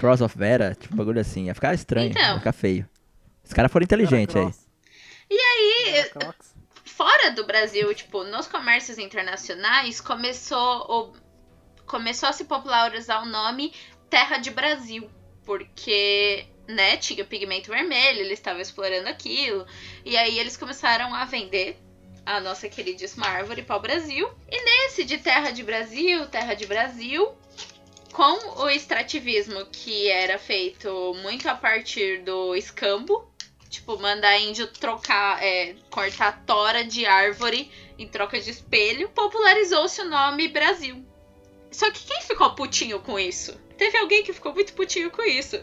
[0.00, 1.46] Cross of Vera, tipo, um bagulho assim.
[1.46, 2.22] Ia ficar estranho, Então.
[2.22, 2.88] ia ficar feio.
[3.44, 4.50] Os caras foram inteligentes aí.
[5.30, 6.54] E aí, Crocs.
[6.84, 11.12] fora do Brasil, tipo, nos comércios internacionais, começou, o,
[11.86, 13.72] começou a se popularizar o nome
[14.08, 15.08] Terra de Brasil.
[15.44, 19.66] Porque, né, tinha o pigmento vermelho, eles estavam explorando aquilo.
[20.04, 21.78] E aí eles começaram a vender
[22.24, 24.30] a nossa queridíssima árvore para o Brasil.
[24.48, 27.32] E nesse de Terra de Brasil, Terra de Brasil,
[28.12, 33.30] com o extrativismo que era feito muito a partir do escambo,
[33.68, 40.08] tipo, mandar índio trocar, é, cortar tora de árvore em troca de espelho, popularizou-se o
[40.08, 41.04] nome Brasil.
[41.70, 43.56] Só que quem ficou putinho com isso?
[43.78, 45.58] Teve alguém que ficou muito putinho com isso,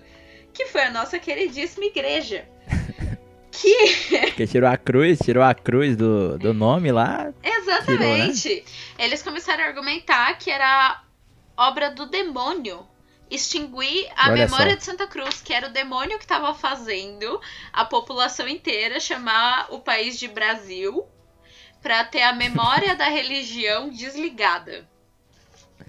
[0.53, 2.47] que foi a nossa queridíssima igreja.
[3.59, 7.33] Que Porque tirou a cruz, tirou a cruz do, do nome lá.
[7.41, 8.63] Exatamente.
[8.99, 11.01] Eles começaram a argumentar que era
[11.57, 12.85] obra do demônio
[13.29, 14.77] extinguir a Olha memória só.
[14.77, 17.41] de Santa Cruz, que era o demônio que estava fazendo
[17.73, 21.05] a população inteira chamar o país de Brasil
[21.81, 24.85] para ter a memória da religião desligada.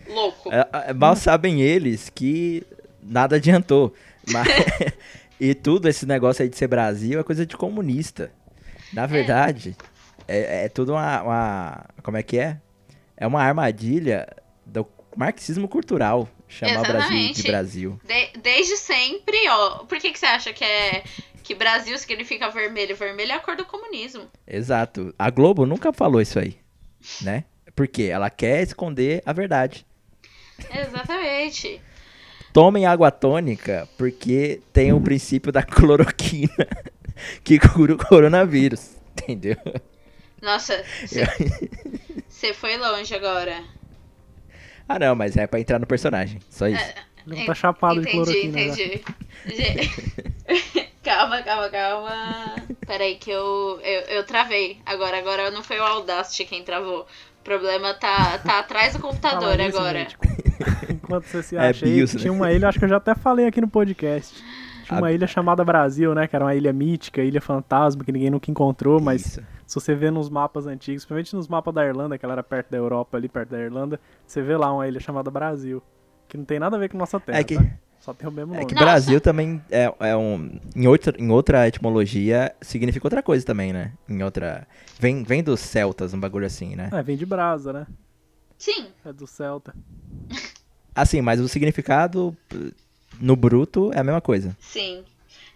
[0.08, 0.50] Louco.
[0.52, 2.66] É, é, mal sabem eles que
[3.02, 3.94] nada adiantou.
[4.32, 4.48] Mas,
[5.38, 8.32] e tudo esse negócio aí de ser Brasil é coisa de comunista.
[8.92, 9.76] Na verdade,
[10.26, 12.58] é, é tudo uma, uma- Como é que é?
[13.16, 14.26] É uma armadilha
[14.64, 14.84] do
[15.18, 16.28] marxismo cultural.
[16.48, 17.42] Chamar o Brasil de.
[17.42, 18.00] Brasil.
[18.04, 19.78] De- desde sempre, ó.
[19.84, 21.02] Por que, que você acha que é
[21.42, 22.94] que Brasil significa vermelho?
[22.96, 24.28] Vermelho é a cor do comunismo.
[24.46, 25.12] Exato.
[25.18, 26.56] A Globo nunca falou isso aí,
[27.20, 27.44] né?
[27.74, 29.84] Porque ela quer esconder a verdade.
[30.72, 31.80] Exatamente.
[32.52, 36.66] Tomem água tônica porque tem o princípio da cloroquina
[37.44, 38.96] que cura o coronavírus.
[39.12, 39.56] Entendeu?
[40.40, 40.82] Nossa,
[42.28, 43.62] você foi longe agora.
[44.88, 46.40] Ah, não, mas é pra entrar no personagem.
[46.50, 46.82] Só isso.
[47.26, 48.84] Leon tá chapado de entendi, cloroquina já.
[48.84, 49.02] entendi.
[49.46, 52.54] Ge- calma, calma, calma.
[52.86, 54.78] Peraí que eu, eu, eu travei.
[54.86, 57.02] Agora, agora não foi o Audacity quem travou.
[57.40, 59.98] O problema tá, tá atrás do computador nisso, agora.
[60.00, 60.24] médico.
[60.90, 62.20] Enquanto você se É acha aí, BIOS, né?
[62.20, 64.42] tinha uma ilha, acho que eu já até falei aqui no podcast.
[64.88, 66.26] Tinha uma A- ilha chamada Brasil, né?
[66.26, 69.42] Que era uma ilha mítica, ilha fantasma, que ninguém nunca encontrou, mas Isso.
[69.66, 72.70] se você vê nos mapas antigos, principalmente nos mapas da Irlanda, que ela era perto
[72.70, 75.82] da Europa, ali perto da Irlanda, você vê lá uma ilha chamada Brasil.
[76.26, 77.64] Que não tem nada a ver com nossa terra, É que- tá?
[78.00, 78.66] Só tem o mesmo É nome.
[78.68, 78.86] que Nossa.
[78.86, 80.58] Brasil também é, é um.
[80.76, 83.92] Em outra, em outra etimologia, significa outra coisa também, né?
[84.08, 84.66] Em outra.
[85.00, 86.90] Vem, vem dos celtas, um bagulho assim, né?
[86.92, 87.86] É, vem de brasa, né?
[88.56, 89.74] Sim, É do Celta.
[90.94, 92.36] Assim, mas o significado,
[93.20, 94.56] no bruto, é a mesma coisa.
[94.60, 95.04] sim.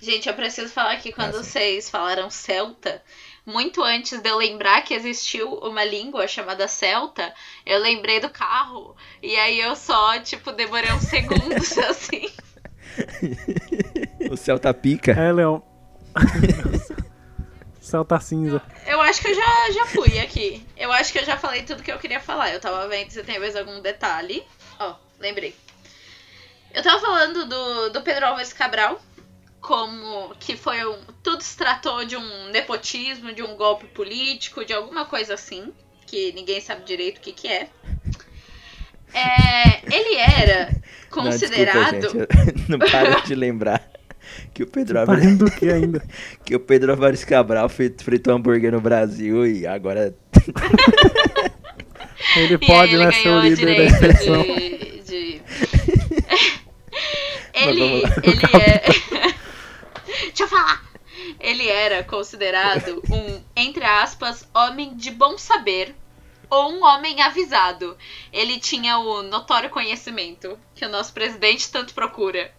[0.01, 3.01] Gente, eu preciso falar que quando Ah, vocês falaram celta,
[3.47, 7.33] muito antes de eu lembrar que existiu uma língua chamada celta,
[7.65, 8.97] eu lembrei do carro.
[9.23, 12.29] E aí eu só, tipo, demorei uns segundos assim.
[14.29, 15.13] O tá pica.
[15.13, 15.63] É, Leão.
[17.81, 18.61] Céu tá cinza.
[18.87, 20.67] Eu acho que eu já, já fui aqui.
[20.77, 22.51] Eu acho que eu já falei tudo que eu queria falar.
[22.53, 24.43] Eu tava vendo se tem mais algum detalhe.
[24.81, 25.55] Ó, lembrei.
[26.75, 29.01] Eu tava falando do, do Pedro Álvares Cabral,
[29.61, 30.99] como que foi um.
[31.23, 35.73] Tudo se tratou de um nepotismo, de um golpe político, de alguma coisa assim,
[36.07, 37.69] que ninguém sabe direito o que, que é.
[39.15, 40.73] É, ele era
[41.15, 42.01] Não, considerado.
[42.01, 42.65] desculpa, gente.
[42.71, 43.87] Não paro de lembrar
[44.55, 46.03] que o Pedro Tá Álvares, do que ainda?
[46.45, 50.15] que o Pedro Álvares Cabral fri- fritou hambúrguer no Brasil e agora
[52.37, 54.43] Ele pode, ele né, ser o líder da expressão.
[54.43, 55.01] de.
[55.03, 55.43] de...
[57.53, 58.03] ele.
[58.23, 58.83] Ele é.
[60.27, 60.83] Deixa eu falar!
[61.39, 65.95] Ele era considerado um, entre aspas, homem de bom saber
[66.51, 67.97] ou um homem avisado.
[68.33, 72.53] Ele tinha o notório conhecimento que o nosso presidente tanto procura.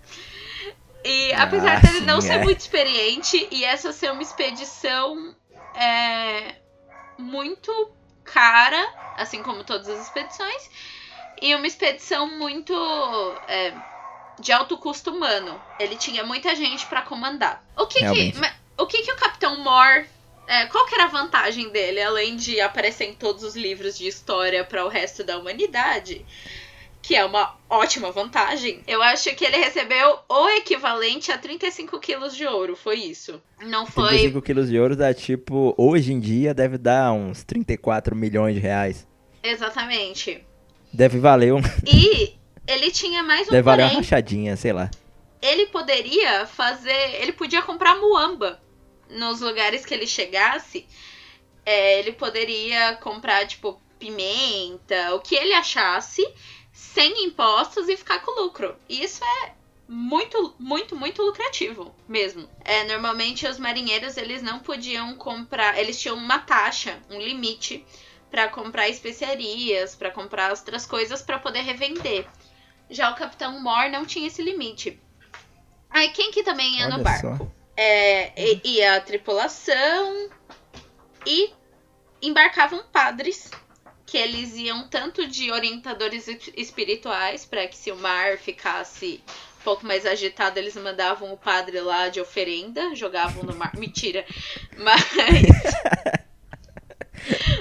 [1.03, 2.43] E Ah, apesar dele não sim, ser é.
[2.43, 5.35] muito experiente e essa ser uma expedição
[5.75, 6.55] é,
[7.17, 7.91] muito
[8.23, 10.69] cara, assim como todas as expedições,
[11.41, 12.73] e uma expedição muito
[13.47, 13.73] é,
[14.39, 15.59] de alto custo humano.
[15.79, 17.63] Ele tinha muita gente pra comandar.
[17.77, 18.39] O que que, Realmente.
[18.77, 20.05] o que que o Capitão Moore
[20.47, 24.07] é, qual que era a vantagem dele, além de aparecer em todos os livros de
[24.07, 26.25] história para o resto da humanidade?
[27.01, 28.81] Que é uma ótima vantagem.
[28.87, 32.77] Eu acho que ele recebeu o equivalente a 35 quilos de ouro.
[32.77, 33.41] Foi isso.
[33.61, 34.09] Não foi.
[34.09, 38.61] 35 quilos de ouro dá tipo, hoje em dia deve dar uns 34 milhões de
[38.61, 39.05] reais.
[39.41, 40.45] Exatamente.
[40.93, 42.35] Deve valer um, E
[42.67, 44.89] ele tinha mais um deve valer uma rachadinha, sei lá.
[45.41, 47.21] ele poderia fazer.
[47.21, 48.61] Ele podia comprar muamba
[49.09, 50.87] nos lugares que ele chegasse.
[51.65, 56.21] É, ele poderia comprar, tipo, pimenta, o que ele achasse,
[56.71, 58.75] sem impostos e ficar com lucro.
[58.89, 59.53] E isso é
[59.87, 62.49] muito, muito, muito lucrativo mesmo.
[62.65, 67.85] É, normalmente os marinheiros eles não podiam comprar, eles tinham uma taxa, um limite
[68.29, 72.27] para comprar especiarias, para comprar outras coisas para poder revender.
[72.89, 74.99] Já o Capitão Moore não tinha esse limite.
[75.89, 77.37] Aí quem que também ia no Olha barco?
[77.37, 77.47] só.
[77.75, 80.29] É, e- ia a tripulação
[81.25, 81.51] e
[82.21, 83.49] embarcavam padres
[84.05, 89.23] que eles iam tanto de orientadores es- espirituais para que se o mar ficasse
[89.59, 94.23] um pouco mais agitado eles mandavam o padre lá de oferenda jogavam no mar mentira
[94.77, 95.01] mas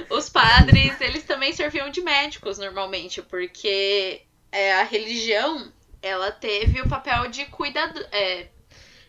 [0.09, 4.21] os padres eles também serviam de médicos normalmente porque
[4.53, 8.47] é, a religião ela teve o papel de cuidador é,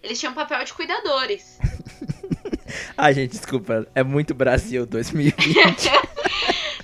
[0.03, 1.59] eles tinham o papel de cuidadores
[2.97, 3.87] Ah, gente, desculpa.
[3.95, 5.91] É muito Brasil 2020.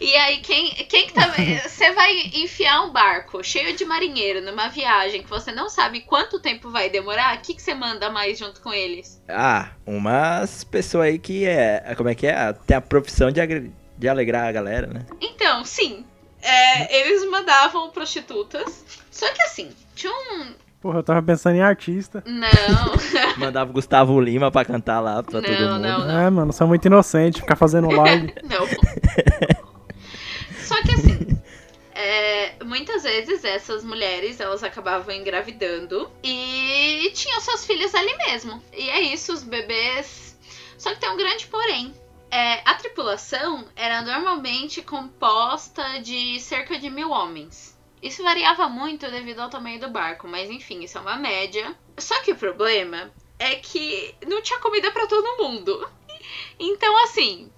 [0.00, 1.26] E aí, quem, quem que tá.
[1.68, 6.40] Você vai enfiar um barco cheio de marinheiro numa viagem que você não sabe quanto
[6.40, 7.36] tempo vai demorar?
[7.36, 9.22] O que, que você manda mais junto com eles?
[9.28, 11.94] ah, umas pessoas aí que é.
[11.98, 12.50] Como é que é?
[12.66, 15.04] Tem a profissão de, agre- de alegrar a galera, né?
[15.20, 16.06] Então, sim.
[16.42, 18.84] É, eles mandavam prostitutas.
[19.10, 20.54] Só que assim, tinha um.
[20.80, 22.22] Porra, eu tava pensando em artista.
[22.26, 22.48] Não,
[23.36, 25.82] Mandava o Gustavo Lima pra cantar lá pra todo Não, mundo.
[25.82, 26.18] não.
[26.20, 28.32] É, mano, são muito inocente, ficar fazendo live.
[28.48, 28.66] não.
[30.64, 31.38] Só que assim.
[31.94, 38.62] é, muitas vezes essas mulheres elas acabavam engravidando e tinham seus filhos ali mesmo.
[38.72, 40.34] E é isso, os bebês.
[40.78, 41.92] Só que tem um grande porém.
[42.30, 47.76] É, a tripulação era normalmente composta de cerca de mil homens.
[48.00, 51.76] Isso variava muito devido ao tamanho do barco, mas enfim, isso é uma média.
[51.98, 55.88] Só que o problema é que não tinha comida pra todo mundo.
[56.58, 57.50] Então, assim,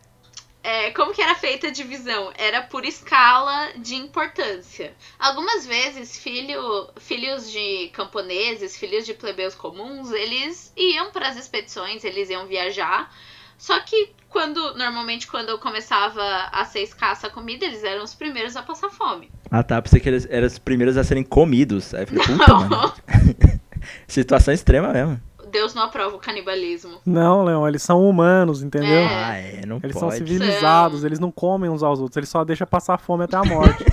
[0.62, 2.32] é, como que era feita a divisão?
[2.36, 4.96] Era por escala de importância.
[5.18, 12.04] Algumas vezes, filho, filhos de camponeses, filhos de plebeus comuns, eles iam para as expedições,
[12.04, 13.12] eles iam viajar.
[13.62, 16.20] Só que quando normalmente quando começava
[16.50, 19.30] a ser escassa a comida, eles eram os primeiros a passar fome.
[19.48, 21.94] Ah tá, pensei que eles eram os primeiros a serem comidos.
[21.94, 22.92] Aí eu falei, puta, mano.
[24.08, 25.20] Situação extrema mesmo.
[25.48, 27.00] Deus não aprova o canibalismo.
[27.06, 28.98] Não, Leão, eles são humanos, entendeu?
[28.98, 29.24] É.
[29.24, 30.18] Ah, é, não Eles são pode.
[30.18, 33.84] civilizados, eles não comem uns aos outros, eles só deixam passar fome até a morte.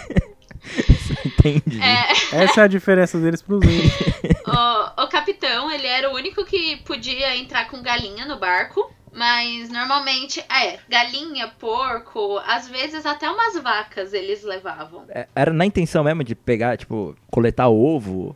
[1.24, 1.80] Entendi.
[1.80, 3.94] É, Essa é a diferença deles pros índios.
[4.48, 8.92] o, o capitão, ele era o único que podia entrar com galinha no barco.
[9.20, 15.04] Mas normalmente, é, galinha, porco, às vezes até umas vacas eles levavam.
[15.10, 18.34] É, Era na intenção mesmo de pegar, tipo, coletar ovo.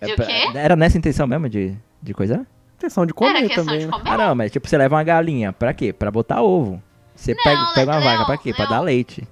[0.00, 0.42] É De o pra- quê?
[0.54, 2.44] Era nessa intenção mesmo de, de coisa?
[2.78, 3.92] Questão de Era comer questão também, de né?
[3.92, 4.10] comer.
[4.10, 5.92] Ah, não, mas tipo, você leva uma galinha, pra quê?
[5.92, 6.82] Pra botar ovo.
[7.14, 8.52] Você Não, pega, pega uma Leão, vaca, pra quê?
[8.52, 8.76] Pra Leão.
[8.76, 9.26] dar leite.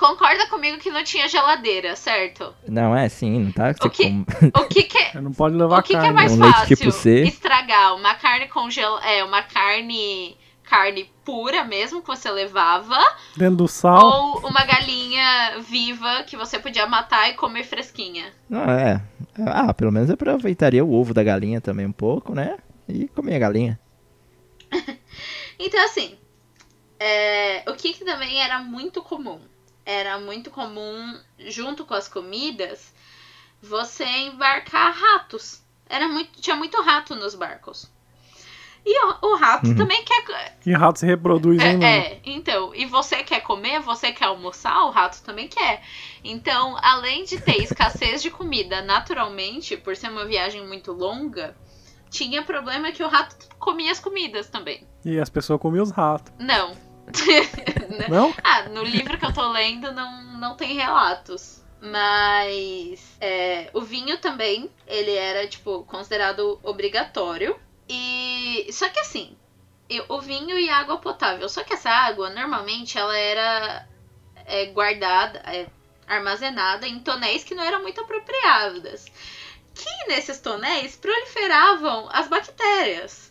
[0.00, 2.54] Concorda comigo que não tinha geladeira, certo?
[2.66, 3.70] Não, é sim, não tá?
[3.72, 6.00] Você O que- come- O que que é, Não pode levar o que, que é
[6.00, 6.14] carne.
[6.14, 6.76] mais Um leite fácil?
[6.76, 7.22] tipo C.
[7.24, 12.96] Estragar uma carne congelada, é, uma carne carne pura mesmo que você levava
[13.36, 14.04] Dentro do sal.
[14.06, 18.32] ou uma galinha viva que você podia matar e comer fresquinha.
[18.48, 19.02] Não, é.
[19.46, 22.56] Ah, pelo menos eu aproveitaria o ovo da galinha também um pouco, né?
[22.88, 23.80] E comer a galinha.
[25.58, 26.16] Então, assim,
[26.98, 29.40] é, o que, que também era muito comum?
[29.90, 32.94] Era muito comum, junto com as comidas,
[33.60, 35.60] você embarcar ratos.
[35.88, 37.90] Era muito, tinha muito rato nos barcos.
[38.86, 39.74] E o, o rato Uhum.
[39.74, 40.56] também quer.
[40.60, 41.84] Que rato se reproduz, hein, mano?
[41.84, 45.82] É, é, então, e você quer comer, você quer almoçar, o rato também quer.
[46.22, 51.56] Então, além de ter escassez de comida naturalmente, por ser uma viagem muito longa,
[52.08, 54.86] tinha problema que o rato comia as comidas também.
[55.04, 56.32] E as pessoas comiam os ratos.
[56.38, 56.76] Não.
[58.08, 58.34] Não?
[58.42, 61.62] Ah, no livro que eu tô lendo não, não tem relatos.
[61.80, 67.58] Mas é, o vinho também, ele era, tipo, considerado obrigatório.
[67.88, 68.66] E.
[68.70, 69.36] Só que assim,
[70.08, 71.48] o vinho e água potável.
[71.48, 73.88] Só que essa água, normalmente, ela era
[74.44, 75.68] é, guardada, é,
[76.06, 79.06] armazenada em tonéis que não eram muito apropriadas.
[79.74, 83.30] Que nesses tonéis proliferavam as bactérias,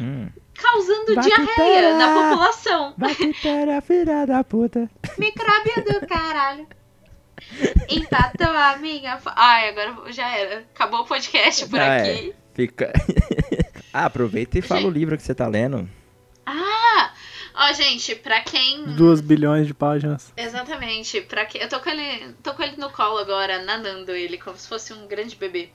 [0.00, 0.30] Hum.
[0.60, 1.44] Causando Bactéria!
[1.44, 2.94] diarreia na população.
[2.96, 4.90] Bactéria, filha da puta.
[5.18, 6.66] Micróbio do caralho.
[7.88, 9.18] Empatou a minha.
[9.34, 10.58] Ai, agora já era.
[10.74, 12.34] Acabou o podcast por Ah, aqui.
[12.54, 12.92] Fica.
[13.92, 15.88] ah, aproveita e fala o livro que você tá lendo.
[16.44, 17.12] Ah!
[17.54, 18.84] Ó, gente, pra quem.
[18.94, 20.32] Duas bilhões de páginas.
[20.36, 21.60] Exatamente, pra quem.
[21.60, 22.34] Eu tô com ele.
[22.42, 25.70] tô com ele no colo agora, nanando ele, como se fosse um grande bebê.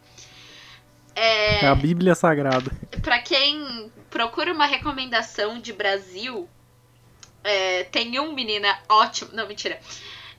[1.16, 1.66] É.
[1.66, 2.72] É a Bíblia Sagrada.
[3.02, 6.48] Pra quem procura uma recomendação de Brasil,
[7.44, 9.32] é, tem um menina ótimo.
[9.34, 9.78] Não, mentira.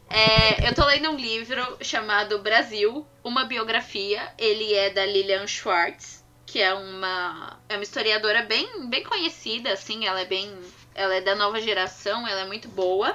[0.09, 4.33] É, eu tô lendo um livro chamado Brasil, uma biografia.
[4.39, 10.07] Ele é da Lilian Schwartz, que é uma, é uma historiadora bem, bem conhecida, assim.
[10.07, 10.59] Ela é bem.
[10.95, 13.15] Ela é da nova geração, ela é muito boa.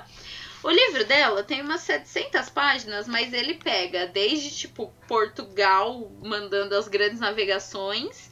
[0.62, 6.88] O livro dela tem umas 700 páginas, mas ele pega desde, tipo, Portugal mandando as
[6.88, 8.30] grandes navegações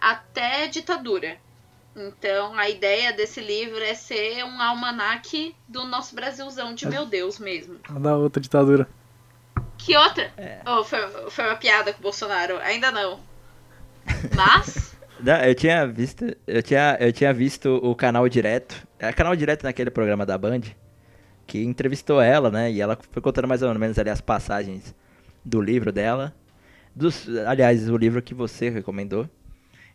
[0.00, 1.44] até ditadura.
[1.96, 7.38] Então, a ideia desse livro é ser um almanaque do nosso Brasilzão de meu Deus
[7.38, 7.78] mesmo.
[7.98, 8.86] Da outra ditadura.
[9.78, 10.30] Que outra?
[10.66, 10.98] Oh, foi,
[11.30, 12.58] foi uma piada com o Bolsonaro?
[12.58, 13.18] Ainda não.
[14.36, 16.36] Mas, Não, eu tinha visto.
[16.46, 18.86] Eu tinha, eu tinha visto o canal direto.
[18.98, 20.62] É canal direto naquele programa da Band.
[21.46, 22.70] Que entrevistou ela, né?
[22.70, 24.94] E ela foi contando mais ou menos ali as passagens
[25.44, 26.34] do livro dela.
[26.94, 29.28] Dos, aliás, o livro que você recomendou.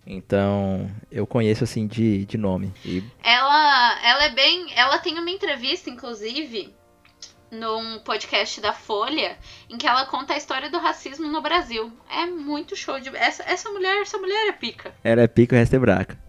[0.05, 2.73] Então, eu conheço assim de, de nome.
[2.83, 4.71] E ela, ela é bem.
[4.75, 6.73] Ela tem uma entrevista, inclusive,
[7.51, 9.37] num podcast da Folha,
[9.69, 11.91] em que ela conta a história do racismo no Brasil.
[12.09, 13.15] É muito show de.
[13.15, 14.93] Essa, essa mulher, essa mulher é pica.
[15.03, 16.19] era pico e resto é braca.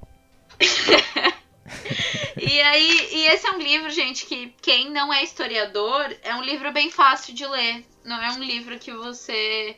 [2.37, 6.43] E aí, e esse é um livro, gente, que quem não é historiador, é um
[6.43, 7.85] livro bem fácil de ler.
[8.05, 9.77] Não é um livro que você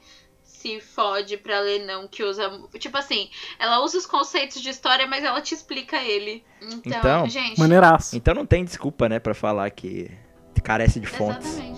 [0.64, 2.50] se fode pra ler, não, que usa.
[2.78, 6.42] Tipo assim, ela usa os conceitos de história, mas ela te explica ele.
[6.62, 7.60] Então, Então, gente.
[7.60, 8.16] Maneiraço.
[8.16, 10.10] Então não tem desculpa, né, pra falar que
[10.62, 11.46] carece de fontes.
[11.46, 11.73] Exatamente.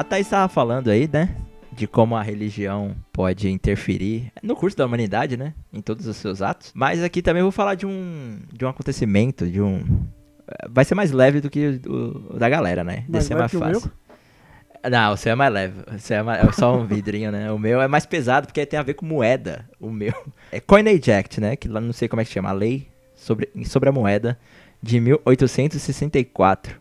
[0.00, 1.36] A Thaís estava falando aí, né?
[1.72, 5.52] De como a religião pode interferir no curso da humanidade, né?
[5.72, 6.72] Em todos os seus atos.
[6.74, 9.84] Mas aqui também eu vou falar de um, de um acontecimento, de um.
[10.70, 13.04] Vai ser mais leve do que o, o da galera, né?
[13.08, 13.92] É leve mais o fácil.
[14.90, 15.74] Não, o seu é mais leve.
[15.94, 17.52] O seu é, mais- é só um vidrinho, né?
[17.52, 19.68] O meu é mais pesado porque tem a ver com moeda.
[19.78, 20.14] O meu
[20.50, 21.56] é Coinage Act, né?
[21.56, 22.48] Que lá não sei como é que chama.
[22.48, 24.38] A lei sobre, sobre a moeda
[24.82, 26.80] de 1864.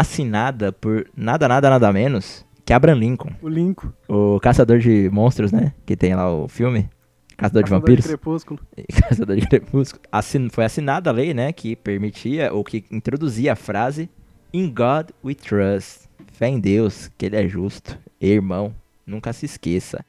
[0.00, 3.32] Assinada por nada, nada, nada menos que Abraham Lincoln.
[3.40, 3.92] O Lincoln.
[4.08, 5.72] O caçador de monstros, né?
[5.86, 6.90] Que tem lá o filme.
[7.36, 8.06] Caçador de Caçador vampiros.
[8.06, 8.60] Crepúsculo.
[9.08, 10.02] Caçador de Crepúsculo.
[10.10, 14.10] Assin- foi assinada a lei, né, que permitia ou que introduzia a frase
[14.52, 16.08] In God we trust.
[16.32, 17.98] Fé em Deus, que ele é justo.
[18.20, 18.74] Irmão,
[19.06, 20.04] nunca se esqueça.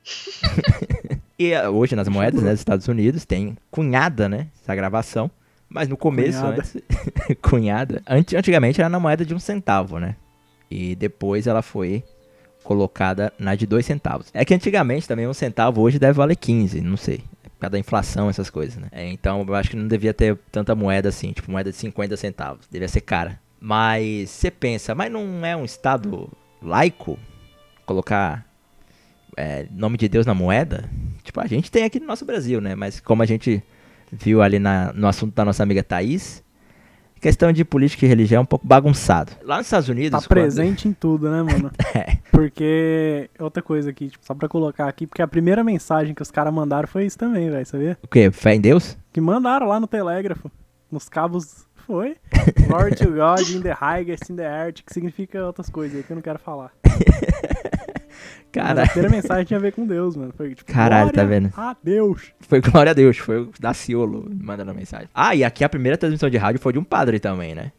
[1.37, 5.29] e ah, hoje nas moedas né, dos Estados Unidos tem cunhada, né, essa gravação.
[5.69, 6.61] Mas no começo, Cunhada.
[6.61, 6.77] antes,
[7.41, 10.15] cunhada, anti- antigamente era na moeda de um centavo, né?
[10.71, 12.03] E depois ela foi
[12.63, 14.27] colocada na de 2 centavos.
[14.33, 17.19] É que antigamente também um centavo hoje deve valer 15, não sei.
[17.43, 18.87] Por causa da inflação, essas coisas, né?
[18.91, 22.15] É, então eu acho que não devia ter tanta moeda assim, tipo moeda de 50
[22.17, 22.67] centavos.
[22.69, 23.39] Devia ser cara.
[23.59, 26.29] Mas você pensa, mas não é um estado
[26.61, 27.17] laico
[27.85, 28.45] colocar
[29.35, 30.89] é, nome de Deus na moeda?
[31.23, 32.75] Tipo, a gente tem aqui no nosso Brasil, né?
[32.75, 33.63] Mas como a gente
[34.11, 36.43] viu ali na, no assunto da nossa amiga Thaís,
[37.21, 39.31] questão de política e religião é um pouco bagunçado.
[39.43, 40.11] Lá nos Estados Unidos.
[40.21, 41.71] Tá quando- presente em tudo, né, mano?
[41.95, 42.17] É.
[42.31, 43.29] Porque.
[43.39, 46.53] Outra coisa aqui, tipo, só pra colocar aqui, porque a primeira mensagem que os caras
[46.53, 47.97] mandaram foi isso também, velho, sabia?
[48.03, 48.29] O quê?
[48.31, 48.97] Fé em Deus?
[49.11, 50.51] Que mandaram lá no telégrafo,
[50.91, 51.66] nos cabos.
[51.87, 52.17] Foi.
[52.67, 56.11] Glory to God in the highest in the earth, que significa outras coisas aí que
[56.11, 56.71] eu não quero falar.
[58.57, 60.33] Mas Cara, a primeira mensagem tinha a ver com Deus, mano.
[60.35, 61.53] Foi tipo, Caralho, tá "Glória vendo?
[61.55, 62.31] A Deus.
[62.39, 65.07] foi glória a Deus, foi o Daciolo mandando a mensagem.
[65.13, 67.71] Ah, e aqui a primeira transmissão de rádio foi de um padre também, né?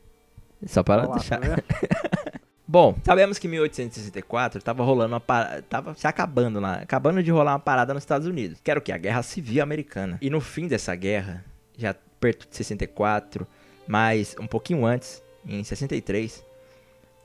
[0.66, 1.40] Só para Olha lá, deixar.
[1.40, 1.56] tá?
[2.66, 7.30] Bom, sabemos que em 1864 tava rolando uma parada, tava se acabando lá, acabando de
[7.30, 8.92] rolar uma parada nos Estados Unidos, que era o que?
[8.92, 10.18] A Guerra Civil Americana.
[10.20, 11.44] E no fim dessa guerra,
[11.76, 13.46] já perto de 64,
[13.88, 16.44] mas um pouquinho antes, em 63,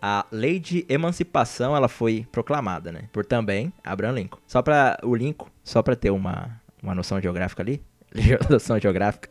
[0.02, 3.10] a Lei de Emancipação ela foi proclamada, né?
[3.12, 4.40] Por também Abraham Lincoln.
[4.48, 7.82] Só para o Lincoln, só para ter uma, uma noção geográfica ali,
[8.50, 9.30] noção geográfica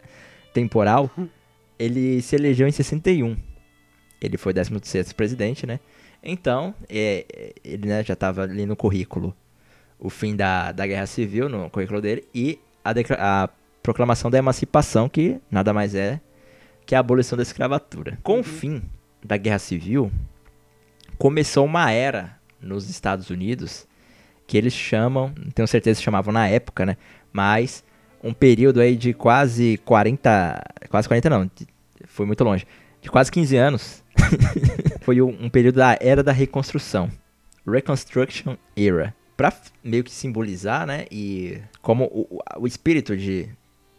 [0.53, 1.11] temporal,
[1.79, 3.37] ele se elegeu em 61.
[4.21, 5.81] Ele foi 16º presidente, né?
[6.23, 9.35] Então, é, ele né, já estava ali no currículo
[9.99, 12.93] o fim da, da Guerra Civil, no currículo dele, e a,
[13.45, 13.49] a
[13.83, 16.21] proclamação da emancipação, que nada mais é
[16.93, 18.19] que a abolição da escravatura.
[18.23, 18.83] Com o fim
[19.25, 20.13] da Guerra Civil,
[21.17, 23.87] começou uma era nos Estados Unidos
[24.47, 26.99] que eles chamam, não tenho certeza se chamavam na época, né?
[27.33, 27.83] Mas
[28.23, 31.67] um período aí de quase 40, quase 40 não, de-
[32.05, 32.67] foi muito longe,
[33.01, 34.05] de quase 15 anos.
[35.01, 37.11] foi um, um período da era da reconstrução,
[37.67, 39.51] Reconstruction Era, Pra
[39.83, 41.07] meio que simbolizar, né?
[41.11, 43.49] E como o- o espírito de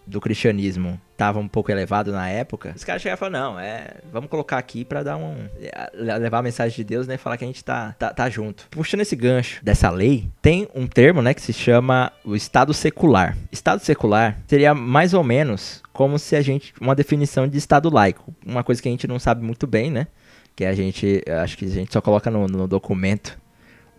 [0.06, 3.96] do cristianismo estava um pouco elevado na época, os caras chegaram e falaram, não, é,
[4.12, 7.38] vamos colocar aqui pra dar um, é, levar a mensagem de Deus, né, e falar
[7.38, 8.68] que a gente tá, tá, tá junto.
[8.70, 13.38] Puxando esse gancho dessa lei, tem um termo, né, que se chama o estado secular.
[13.52, 18.34] Estado secular seria mais ou menos como se a gente, uma definição de estado laico,
[18.46, 20.08] uma coisa que a gente não sabe muito bem, né,
[20.56, 23.40] que a gente, acho que a gente só coloca no, no documento,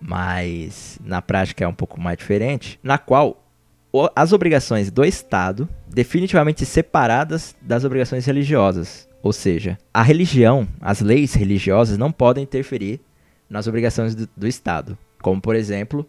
[0.01, 3.44] mas na prática é um pouco mais diferente, na qual
[4.15, 9.09] as obrigações do Estado definitivamente separadas das obrigações religiosas.
[9.23, 13.01] Ou seja, a religião, as leis religiosas não podem interferir
[13.49, 14.99] nas obrigações do, do Estado.
[15.23, 16.07] Como, por exemplo,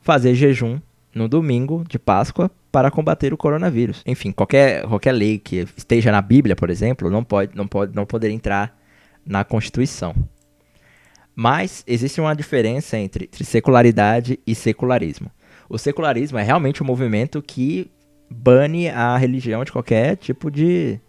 [0.00, 0.78] fazer jejum
[1.14, 4.02] no domingo de Páscoa para combater o coronavírus.
[4.06, 8.06] Enfim, qualquer, qualquer lei que esteja na Bíblia, por exemplo, não pode, não pode não
[8.06, 8.76] poder entrar
[9.26, 10.14] na Constituição.
[11.34, 15.30] Mas existe uma diferença entre, entre secularidade e secularismo.
[15.74, 17.90] O secularismo é realmente um movimento que
[18.30, 21.00] bane a religião de qualquer tipo de,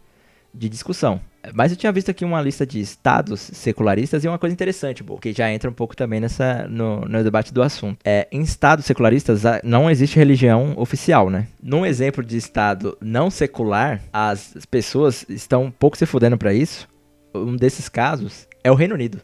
[0.52, 1.22] de discussão.
[1.54, 5.20] Mas eu tinha visto aqui uma lista de estados secularistas e uma coisa interessante, Bo,
[5.20, 8.00] que já entra um pouco também nessa, no, no debate do assunto.
[8.04, 11.46] É, em estados secularistas não existe religião oficial, né?
[11.62, 16.90] Num exemplo de estado não secular, as pessoas estão um pouco se fudendo pra isso.
[17.36, 19.22] Um desses casos é o Reino Unido.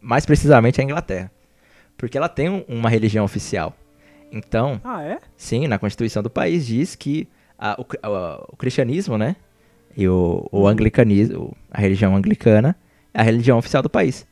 [0.00, 1.28] Mais precisamente a Inglaterra.
[1.98, 3.74] Porque ela tem um- uma religião oficial.
[4.32, 5.18] Então, Ah, é?
[5.36, 9.36] Sim, na Constituição do país diz que a- o, a- o cristianismo, né?
[9.96, 12.76] E o, o anglicanismo, a religião anglicana,
[13.14, 14.26] é a religião oficial do país.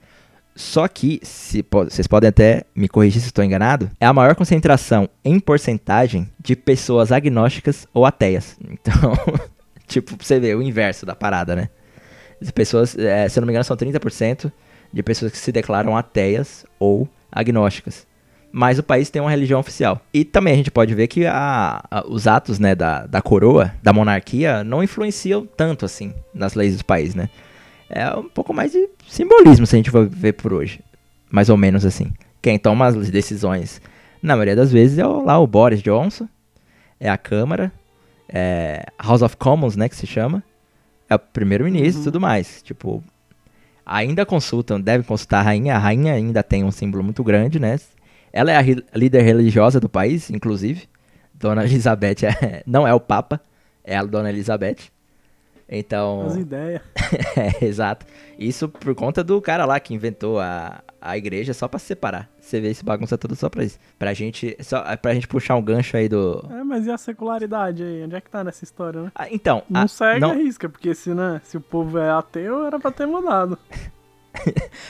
[0.57, 5.09] Só que, se vocês podem até me corrigir se estou enganado, é a maior concentração
[5.25, 8.57] em porcentagem de pessoas agnósticas ou ateias.
[8.71, 9.13] Então,
[9.87, 11.69] tipo, você ver o inverso da parada, né?
[12.41, 14.53] As pessoas, é, se eu não me engano, são 30%
[14.93, 18.07] de pessoas que se declaram ateias ou agnósticas
[18.57, 20.01] mas o país tem uma religião oficial.
[20.15, 23.73] E também a gente pode ver que a- a- os atos né, da, da coroa,
[23.83, 27.29] da monarquia, não influenciam tanto assim nas leis do país, né?
[27.91, 30.79] É um pouco mais de simbolismo, se a gente for ver por hoje.
[31.29, 32.13] Mais ou menos assim.
[32.41, 33.83] Quem toma as decisões,
[34.23, 36.29] na maioria das vezes, é o- lá o Boris Johnson,
[37.01, 37.73] é a Câmara,
[38.29, 40.45] é House of Commons, né, que se chama,
[41.11, 42.63] é o primeiro-ministro e tudo mais.
[42.63, 43.03] Tipo,
[43.85, 47.81] ainda consultam, devem consultar a rainha, a rainha ainda tem um símbolo muito grande, né?
[48.37, 48.63] Ela é a
[48.99, 50.89] líder religiosa do país, inclusive.
[51.33, 53.41] Dona Elizabeth é- não é o Papa,
[53.85, 54.93] é a Dona Elizabeth.
[55.69, 56.83] Então, As ideias.
[57.39, 58.05] é, exato.
[58.39, 62.29] Isso por conta do cara lá que inventou a, a igreja só pra se separar.
[62.41, 63.79] Você vê esse bagunça tudo só pra isso.
[63.99, 66.45] Pra gente, só, pra gente puxar um gancho aí do...
[66.51, 68.03] É, mas e a secularidade aí?
[68.05, 69.13] Onde é que tá nessa história, né?
[69.15, 72.11] Ah, então, Não a- segue não- a risca, porque se, né, se o povo é
[72.11, 73.57] ateu, era pra ter mudado.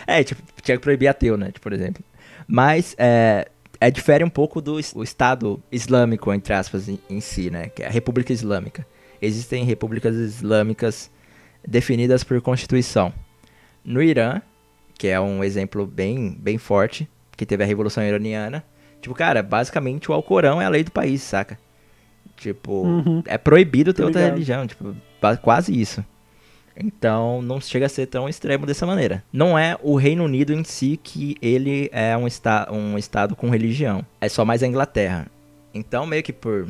[0.07, 1.47] É, tipo, tinha que proibir ateu, né?
[1.49, 2.03] Tipo, por exemplo.
[2.47, 3.49] Mas, é,
[3.81, 7.69] é, difere um pouco do o Estado Islâmico, entre aspas, em, em si, né?
[7.69, 8.87] Que é a República Islâmica.
[9.21, 11.11] Existem repúblicas islâmicas
[11.67, 13.13] definidas por Constituição.
[13.85, 14.41] No Irã,
[14.99, 18.65] que é um exemplo bem, bem forte, que teve a Revolução Iraniana,
[19.01, 21.59] tipo, cara, basicamente o Alcorão é a lei do país, saca?
[22.37, 23.23] Tipo, Uhum.
[23.27, 24.95] é proibido ter Tô outra religião, tipo,
[25.43, 26.05] quase isso.
[26.77, 29.23] Então, não chega a ser tão extremo dessa maneira.
[29.33, 33.49] Não é o Reino Unido em si que ele é um, esta um estado com
[33.49, 34.05] religião.
[34.21, 35.27] É só mais a Inglaterra.
[35.73, 36.69] Então, meio que por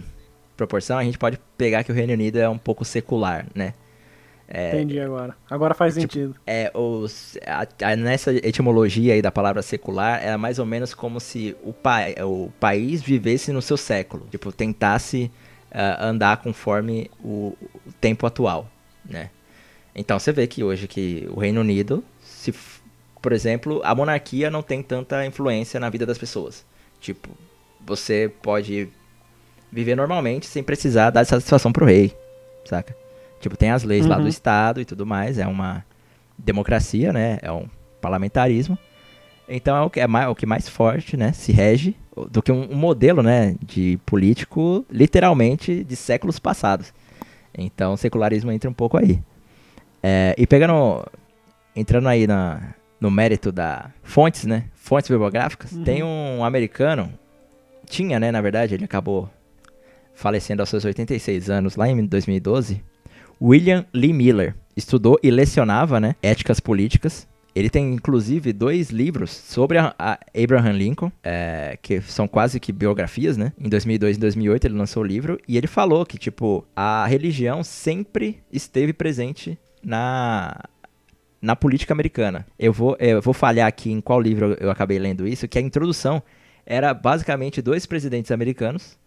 [0.56, 3.74] proporção, a gente pode pegar que o Reino Unido é um pouco secular, né?
[4.48, 5.34] Entendi agora.
[5.48, 6.34] Agora faz tipo, sentido.
[6.46, 11.18] É, os, a- a- nessa etimologia aí da palavra secular, é mais ou menos como
[11.18, 14.26] se o, pa, o país vivesse no seu século.
[14.30, 15.30] Tipo, tentasse
[15.72, 18.68] ah, andar conforme o, o tempo atual,
[19.04, 19.30] né?
[19.94, 22.52] Então você vê que hoje que o Reino Unido, se,
[23.22, 26.64] por exemplo, a monarquia não tem tanta influência na vida das pessoas.
[27.00, 27.30] Tipo,
[27.86, 28.88] você pode
[29.70, 32.16] viver normalmente sem precisar dar satisfação pro rei,
[32.64, 32.96] saca?
[33.40, 34.28] Tipo, tem as leis lá do Uhum.
[34.28, 35.84] Estado e tudo mais, é uma
[36.38, 37.38] democracia, né?
[37.42, 37.66] É um
[38.00, 38.78] parlamentarismo.
[39.48, 41.32] Então é o que é mais, o que mais forte, né?
[41.32, 41.94] Se rege
[42.30, 43.54] do que um, um modelo, né?
[43.62, 46.92] De político, literalmente, de séculos passados.
[47.56, 49.20] Então o secularismo entra um pouco aí.
[50.06, 51.02] É, e pegando.
[51.74, 54.64] Entrando aí na, no mérito da fontes, né?
[54.74, 55.72] Fontes bibliográficas.
[55.72, 55.82] Uhum.
[55.82, 57.10] Tem um americano.
[57.86, 58.30] Tinha, né?
[58.30, 59.30] Na verdade, ele acabou
[60.14, 62.84] falecendo aos seus 86 anos, lá em 2012.
[63.40, 64.54] William Lee Miller.
[64.76, 66.16] Estudou e lecionava, né?
[66.22, 67.26] Éticas políticas.
[67.54, 72.72] Ele tem, inclusive, dois livros sobre a, a Abraham Lincoln, é, que são quase que
[72.72, 73.52] biografias, né?
[73.58, 77.62] Em 2002 e 2008 ele lançou o livro e ele falou que, tipo, a religião
[77.62, 80.56] sempre esteve presente na,
[81.40, 82.46] na política americana.
[82.58, 85.62] Eu vou, eu vou falhar aqui em qual livro eu, acabei lendo isso, que a
[85.62, 86.22] introdução
[86.64, 88.98] era basicamente dois presidentes americanos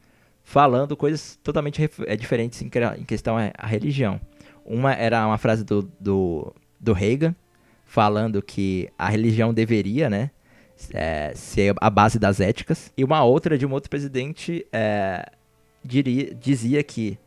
[0.43, 4.21] falando coisas totalmente é, diferentes em, em questão à religião.
[4.63, 7.36] Uma era uma frase do, do, do Reagan,
[7.86, 10.32] falando que a religião deveria, né,
[10.93, 12.93] é, ser a base das éticas.
[12.95, 15.30] E uma outra de um outro presidente é,
[15.84, 17.17] diria, dizia que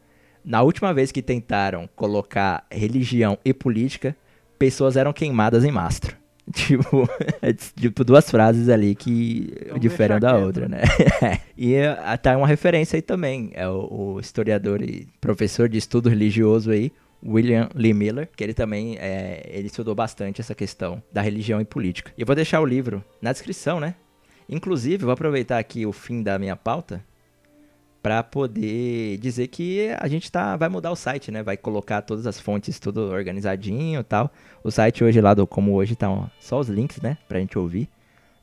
[0.44, 4.16] na última vez que tentaram colocar religião e política,
[4.58, 6.18] pessoas eram queimadas em mastro.
[6.52, 7.08] Tipo,
[7.40, 10.80] é tipo duas frases ali que Então diferem da quieto, outra, né?
[11.56, 13.52] e eh, tá uma referência aí também.
[13.54, 16.90] É o, o historiador e professor de estudo religioso aí,
[17.24, 21.64] William Lee Miller, que ele também é, ele estudou bastante essa questão da religião e
[21.64, 22.10] política.
[22.18, 23.94] E eu vou deixar o livro na descrição, né?
[24.48, 27.00] Inclusive, vou aproveitar aqui o fim da minha pauta
[28.02, 31.42] para poder dizer que a gente tá, vai mudar o site, né?
[31.42, 34.30] Vai colocar todas as fontes tudo organizadinho e tal.
[34.64, 37.18] O site hoje lá do Como Hoje tá ó, só os links, né?
[37.28, 37.88] Pra gente ouvir.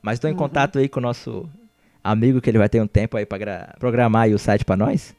[0.01, 0.37] Mas tô em Uhum.
[0.37, 1.49] contato aí com o nosso
[2.03, 5.15] amigo que ele vai ter um tempo aí pra gra- programar o site pra nós.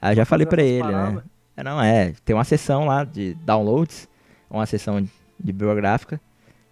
[0.00, 1.22] Ah, já falei pra essas ele, né?
[1.56, 2.12] É, não, é.
[2.24, 4.08] Tem uma seção lá de downloads,
[4.48, 5.10] uma seção de
[5.52, 6.20] bibliográfica,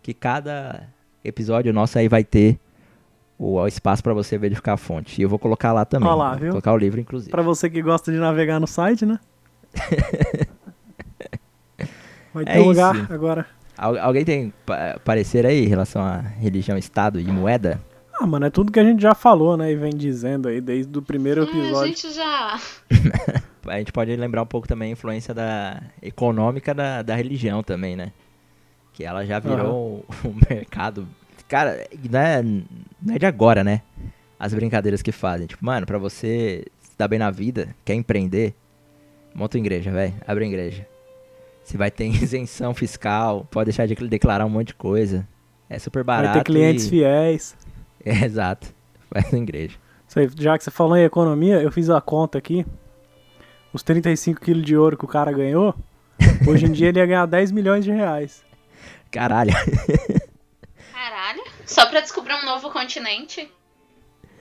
[0.02, 0.88] que cada
[1.24, 2.58] episódio nosso aí vai ter
[3.40, 5.20] o, o espaço pra você verificar a fonte.
[5.20, 6.08] E eu vou colocar lá também.
[6.08, 6.50] Ó lá, Vou viu?
[6.50, 7.30] Colocar o livro, inclusive.
[7.30, 9.18] Pra você que gosta de navegar no site, né?
[12.32, 13.12] Vai ter É lugar isso.
[13.12, 13.46] agora.
[13.76, 17.80] Al- alguém tem pa- parecer aí em relação à religião, Estado e moeda?
[18.20, 19.72] Ah, mano, é tudo que a gente já falou, né?
[19.72, 21.86] E vem dizendo aí desde o primeiro É, a episódio.
[21.88, 22.58] gente já.
[23.66, 27.94] A gente pode lembrar um pouco também a influência da econômica da, da religião também,
[27.94, 28.10] né?
[28.94, 31.06] Que ela já virou um mercado.
[31.50, 33.82] Cara, não é, não é de agora, né?
[34.38, 35.48] As brincadeiras que fazem.
[35.48, 38.54] Tipo, mano, pra você se dar bem na vida, quer empreender,
[39.34, 40.14] monta uma igreja, velho.
[40.24, 40.86] Abre uma igreja.
[41.64, 45.26] Você vai ter isenção fiscal, pode deixar de declarar um monte de coisa.
[45.68, 46.34] É super barato.
[46.34, 46.90] Vai ter clientes e...
[46.90, 47.56] fiéis.
[48.02, 48.66] É, exato.
[49.10, 49.76] Faz uma igreja.
[50.16, 52.64] Aí, já que você falou em economia, eu fiz a conta aqui.
[53.74, 55.74] Os 35 quilos de ouro que o cara ganhou,
[56.48, 58.42] hoje em dia ele ia ganhar 10 milhões de reais.
[59.10, 59.52] Caralho.
[61.70, 63.48] Só pra descobrir um novo continente.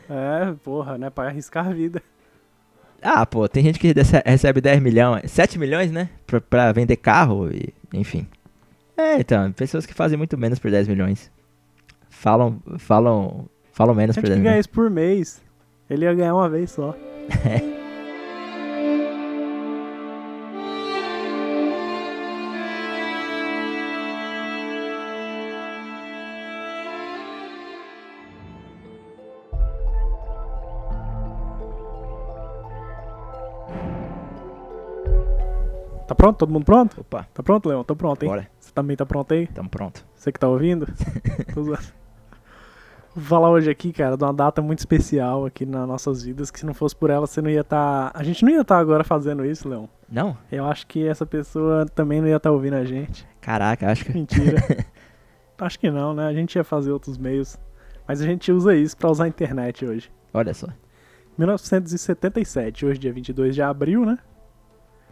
[0.10, 1.10] É, porra, né?
[1.10, 2.02] Pra arriscar a vida.
[3.02, 6.10] Ah, pô, tem gente que rece- recebe 10 milhões, 7 milhões, né?
[6.26, 8.28] Pra, pra vender carro e, enfim.
[8.98, 11.32] É, então, pessoas que fazem muito menos por 10 milhões.
[12.10, 14.66] Falam, falam, falam menos por Gente 10 que ganha milhões.
[14.66, 15.42] isso por mês.
[15.90, 16.96] Ele ia ganhar uma vez só.
[36.10, 36.38] Tá pronto?
[36.38, 37.02] Todo mundo pronto?
[37.02, 37.84] Opa, Tá pronto, Leão?
[37.84, 38.30] Tô pronto, hein?
[38.30, 39.46] bora, Você também tá pronto aí?
[39.46, 40.04] tamo pronto.
[40.16, 40.88] Você que tá ouvindo?
[41.54, 41.84] Tô zoando.
[43.16, 46.60] Vou falar hoje aqui, cara, de uma data muito especial aqui nas nossas vidas, que
[46.60, 48.10] se não fosse por ela, você não ia estar.
[48.12, 49.88] A gente não ia estar agora fazendo isso, Leão.
[50.12, 50.36] Não?
[50.52, 53.28] Eu acho que essa pessoa também não ia estar ouvindo a gente.
[53.40, 54.12] Caraca, acho que.
[54.12, 54.64] Mentira.
[55.60, 56.26] acho que não, né?
[56.26, 57.56] A gente ia fazer outros meios.
[58.08, 60.12] Mas a gente usa isso pra usar a internet hoje.
[60.34, 60.70] Olha só.
[61.38, 64.18] 1977, hoje dia 22 de abril, né?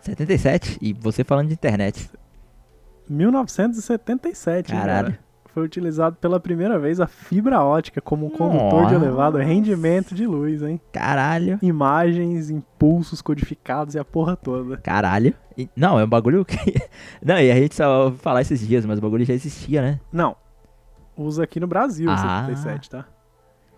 [0.02, 0.78] 77?
[0.82, 2.10] E você falando de internet.
[3.10, 5.08] 1977, hein, Caralho.
[5.12, 5.20] cara?
[5.54, 9.06] Foi utilizado pela primeira vez a fibra ótica como um condutor de Nossa.
[9.06, 10.80] elevado rendimento de luz, hein?
[10.92, 11.58] Caralho.
[11.64, 14.78] Imagens, impulsos codificados e a porra toda.
[14.78, 15.34] Caralho.
[15.58, 16.58] E- não, é um bagulho que.
[17.26, 20.00] Não, e a gente só ouve falar esses dias, mas o bagulho já existia, né?
[20.14, 20.36] Não,
[21.18, 22.46] usa aqui no Brasil Ah.
[22.46, 23.06] 77, tá?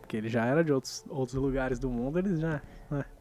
[0.02, 2.60] Porque ele já era de outros, outros lugares do mundo, eles já.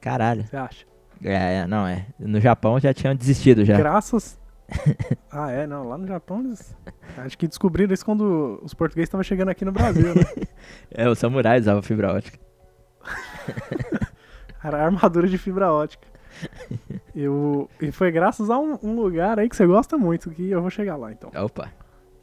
[0.00, 0.44] Caralho.
[0.44, 0.84] Você acha?
[1.22, 2.06] É, é, não, é.
[2.18, 3.76] No Japão já tinham desistido já.
[3.76, 4.38] Graças.
[5.30, 5.88] ah, é, não.
[5.88, 6.76] Lá no Japão eles.
[7.16, 10.22] Acho que descobriram isso quando os portugueses estavam chegando aqui no Brasil, né?
[10.90, 12.38] É, os samurais usavam fibra ótica.
[14.62, 16.06] Era armadura de fibra ótica.
[17.14, 20.60] Eu, e foi graças a um, um lugar aí que você gosta muito, que eu
[20.60, 21.70] vou chegar lá então, Opa.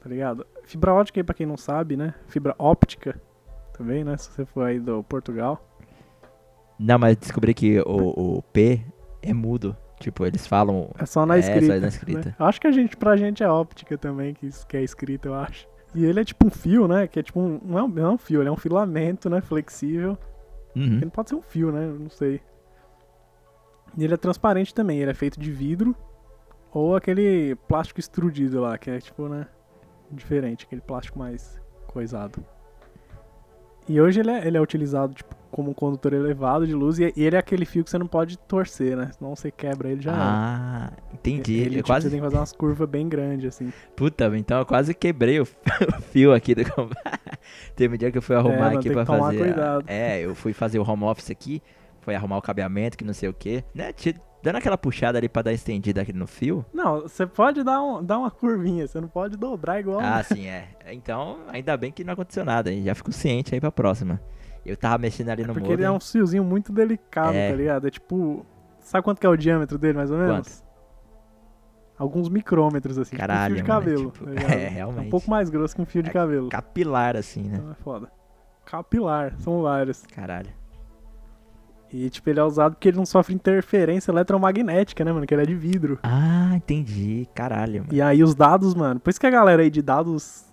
[0.02, 0.46] tá ligado?
[0.64, 2.14] Fibra ótica aí, pra quem não sabe, né?
[2.28, 3.20] Fibra óptica
[3.74, 4.16] também, né?
[4.18, 5.62] Se você for aí do Portugal.
[6.78, 8.82] Não, mas descobri que o, o P
[9.22, 9.76] é mudo.
[10.00, 10.90] Tipo, eles falam.
[11.00, 11.74] É só na É, escrita.
[11.76, 12.30] só na escrita.
[12.30, 12.36] né?
[12.38, 15.68] Acho que a gente, pra gente é óptica também, que, que é escrita, eu acho.
[15.94, 17.08] E ele é tipo um fio, né?
[17.08, 17.60] Que é tipo um.
[17.64, 19.40] Não é um, não é um fio, ele é um filamento, né?
[19.40, 20.18] Flexível.
[20.76, 20.98] Uhum.
[21.02, 21.86] Ele pode ser um fio, né?
[21.86, 22.42] Eu não sei.
[23.98, 25.96] E ele é transparente também, ele é feito de vidro
[26.74, 29.48] ou aquele plástico extrudido lá, que é tipo, né?
[30.12, 32.44] Diferente, aquele plástico mais coisado.
[33.88, 37.14] E hoje ele é, ele é utilizado tipo, como um condutor elevado de luz e,
[37.16, 39.12] e ele é aquele fio que você não pode torcer, né?
[39.18, 40.12] Senão você quebra ele já.
[40.14, 41.54] Ah, entendi.
[41.54, 42.06] Ele, eu tipo, quase.
[42.06, 43.72] Você tem que fazer umas curvas bem grandes, assim.
[43.96, 45.46] Puta, então eu quase quebrei o,
[46.12, 46.64] fio aqui do
[47.76, 49.58] Teve um dia que eu fui arrumar mano, aqui pra fazer.
[49.58, 49.82] a-.
[49.88, 51.62] É, eu fui fazer o home office aqui,
[52.02, 53.94] foi arrumar o cabeamento, que não sei o que, né?
[54.46, 56.64] Dando aquela puxada ali pra dar estendida aqui no fio.
[56.72, 60.00] Não, você pode dar, um, dar uma curvinha, você não pode dobrar igual.
[60.00, 60.68] Ah, sim, é.
[60.92, 62.84] Então, ainda bem que não aconteceu nada, hein?
[62.84, 64.22] Já fico ciente aí pra próxima.
[64.64, 65.74] Eu tava mexendo ali no porque modem.
[65.74, 67.50] ele é um fiozinho muito delicado, É.
[67.50, 67.88] tá ligado?
[67.88, 68.46] É tipo.
[68.82, 70.48] Sabe quanto que é o diâmetro dele, mais ou menos?
[70.48, 70.66] Quanto?
[71.98, 74.12] Alguns micrômetros, assim, Caralho, tipo um fio de mano, cabelo.
[74.12, 75.08] tipo, tá é, realmente.
[75.08, 76.50] um pouco mais grosso que um fio de É cabelo.
[76.50, 77.58] Capilar, assim, né?
[77.58, 78.12] Então é foda.
[78.66, 80.04] Capilar, são vários.
[80.08, 80.50] Caralho.
[81.92, 85.26] E, tipo, ele é usado porque ele não sofre interferência eletromagnética, né, mano?
[85.26, 86.00] Que ele é de vidro.
[86.04, 87.28] Ah, entendi.
[87.34, 87.94] Caralho, mano.
[87.94, 89.00] E aí os dados, mano.
[89.00, 90.46] Por isso que a galera aí de dados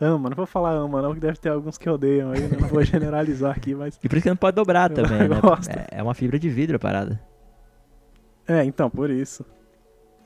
[0.00, 0.30] ama.
[0.30, 2.56] Não vou falar ama, não, que deve ter alguns que odeiam aí, né?
[2.60, 3.98] Não vou generalizar aqui, mas.
[4.02, 5.36] E por isso que não pode dobrar também, né?
[5.90, 7.20] É, é uma fibra de vidro a parada.
[8.46, 9.44] É, então, por isso.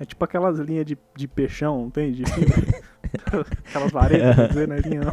[0.01, 2.13] É tipo aquelas linhas de, de peixão, não tem?
[2.13, 2.81] De fibra.
[3.69, 5.13] aquelas varetas, quer dizer, não é linha não.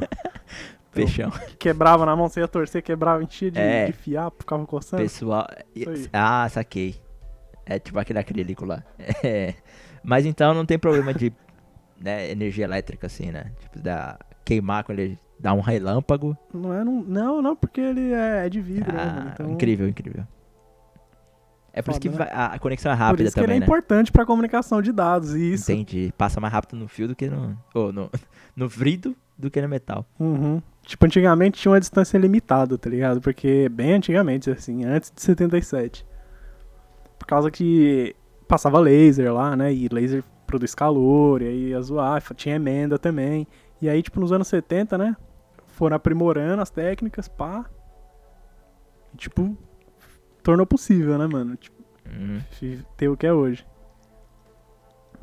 [0.95, 1.29] Peixão.
[1.31, 3.85] Que quebrava na mão, você ia torcer, quebrava, enchia de, É.
[3.87, 5.03] de fiapo, ficava coçando.
[5.03, 5.47] Pessoal.
[5.75, 6.09] Aí.
[6.13, 6.95] Ah, saquei.
[7.65, 8.83] É tipo aquele acrílico lá.
[9.23, 9.53] É.
[10.03, 11.33] Mas então não tem problema de
[11.99, 13.51] né, energia elétrica, assim, né?
[13.59, 16.37] Tipo, da, queimar quando ele dá um relâmpago.
[16.53, 19.01] Não é, não, não, não, porque ele é, é de vidro, né?
[19.01, 20.23] Ah, Então, incrível, incrível.
[21.73, 22.31] É por isso que Foda, né?
[22.33, 23.65] a conexão é Por rápida isso que ele também, é né?
[23.65, 25.69] importante pra comunicação de dados, e isso.
[25.71, 26.13] Entendi.
[26.17, 27.57] Passa mais rápido no fio do que no.
[27.75, 28.09] Ou no,
[28.55, 30.05] no vidro do que no metal.
[30.17, 30.61] Uhum.
[30.85, 33.19] Tipo, antigamente tinha uma distância limitada, tá ligado?
[33.19, 36.05] Porque bem antigamente, assim, antes de 77.
[37.17, 38.15] Por causa que
[38.47, 39.73] passava laser lá, né?
[39.73, 43.47] E laser produz calor, e aí ia zoar, tinha emenda também.
[43.81, 45.15] E aí, tipo, nos anos 70, né?
[45.67, 47.65] Foram aprimorando as técnicas, pá.
[49.13, 49.57] E, tipo,
[50.43, 51.55] tornou possível, né, mano?
[51.55, 51.75] Tipo,
[52.07, 53.65] Hum, fi- ter o que é hoje.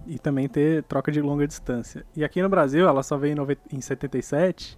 [0.04, 2.04] E também ter troca de longa distância.
[2.16, 4.76] E aqui no Brasil, ela só veio em, nove- em 77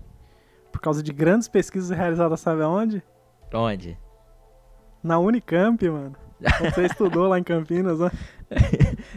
[0.74, 3.00] por causa de grandes pesquisas realizadas, sabe aonde?
[3.54, 3.96] Onde?
[5.04, 6.16] Na Unicamp, mano.
[6.64, 8.10] Você estudou lá em Campinas, né?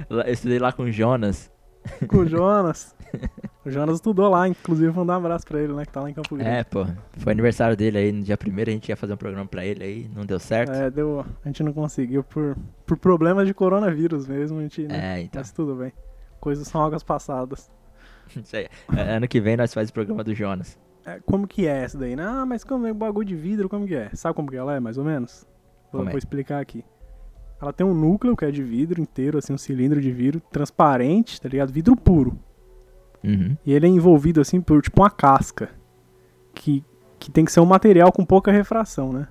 [0.07, 1.51] Eu estudei lá com o Jonas.
[2.07, 2.95] Com o Jonas.
[3.65, 5.85] O Jonas estudou lá, inclusive mandar um abraço pra ele, né?
[5.85, 6.49] Que tá lá em Campo Grande.
[6.49, 6.85] É, pô.
[7.17, 9.83] Foi aniversário dele aí no dia primeiro, a gente ia fazer um programa pra ele
[9.83, 10.71] aí, não deu certo.
[10.71, 11.25] É, deu.
[11.43, 12.55] A gente não conseguiu por,
[12.85, 14.83] por problemas de coronavírus mesmo, a gente.
[14.87, 15.17] Né?
[15.17, 15.41] É, então.
[15.41, 15.91] Mas tudo bem.
[16.39, 17.69] Coisas são águas passadas.
[18.41, 18.69] Isso aí.
[18.95, 20.79] É, Ano que vem nós faz o programa do Jonas.
[21.07, 22.17] É, como que é essa daí?
[22.17, 22.23] né?
[22.23, 24.09] Ah, mas como é bagulho de vidro, como que é?
[24.13, 25.47] Sabe como que ela é, mais ou menos?
[25.89, 26.09] Vou, é?
[26.09, 26.83] vou explicar aqui.
[27.61, 31.39] Ela tem um núcleo que é de vidro inteiro, assim, um cilindro de vidro transparente,
[31.39, 31.71] tá ligado?
[31.71, 32.37] Vidro puro.
[33.23, 33.55] Uhum.
[33.65, 35.69] E ele é envolvido, assim, por tipo uma casca.
[36.53, 36.83] Que,
[37.17, 39.29] que tem que ser um material com pouca refração, né?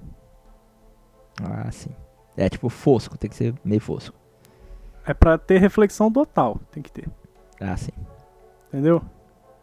[1.42, 1.90] Ah, sim.
[2.38, 4.16] É tipo fosco, tem que ser meio fosco.
[5.04, 7.06] É pra ter reflexão total, tem que ter.
[7.60, 7.92] Ah, sim.
[8.68, 9.02] Entendeu?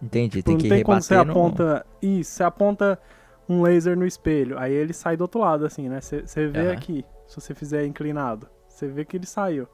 [0.03, 1.39] Entendi, Tipo, tem não que tem quando você rebater no...
[1.47, 1.85] aponta.
[2.01, 2.99] Isso, você aponta
[3.47, 4.57] um laser no espelho.
[4.59, 6.01] Aí ele sai do outro lado, assim, né?
[6.01, 9.67] Você vê aqui, se você fizer inclinado, você vê que ele saiu.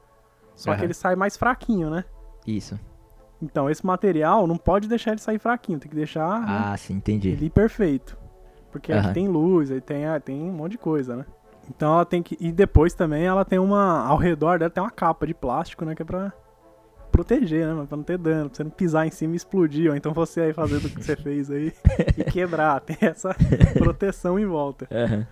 [0.54, 2.04] Só que ele sai mais fraquinho, né?
[2.46, 2.78] Isso.
[3.42, 6.94] Então, esse material não pode deixar ele sair fraquinho, tem que deixar né, Ah, sim,
[6.94, 7.30] entendi.
[7.30, 8.16] ele perfeito.
[8.70, 9.00] Porque Aham.
[9.06, 11.24] aqui tem luz, aí tem, tem um monte de coisa, né?
[11.68, 12.36] Então ela tem que.
[12.38, 14.06] E depois também ela tem uma.
[14.06, 15.94] Ao redor dela tem uma capa de plástico, né?
[15.94, 16.32] Que é pra
[17.10, 17.74] proteger, né?
[17.74, 17.86] mano?
[17.86, 20.40] Pra não ter dano, pra você não pisar em cima e explodir, ou então você
[20.40, 21.72] aí fazendo o que você fez aí
[22.16, 22.80] e quebrar.
[22.80, 23.34] Tem essa
[23.78, 24.88] proteção em volta.
[24.90, 25.26] Aham.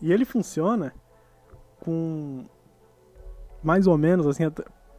[0.00, 0.92] E ele funciona
[1.80, 2.44] com
[3.62, 4.44] mais ou menos assim,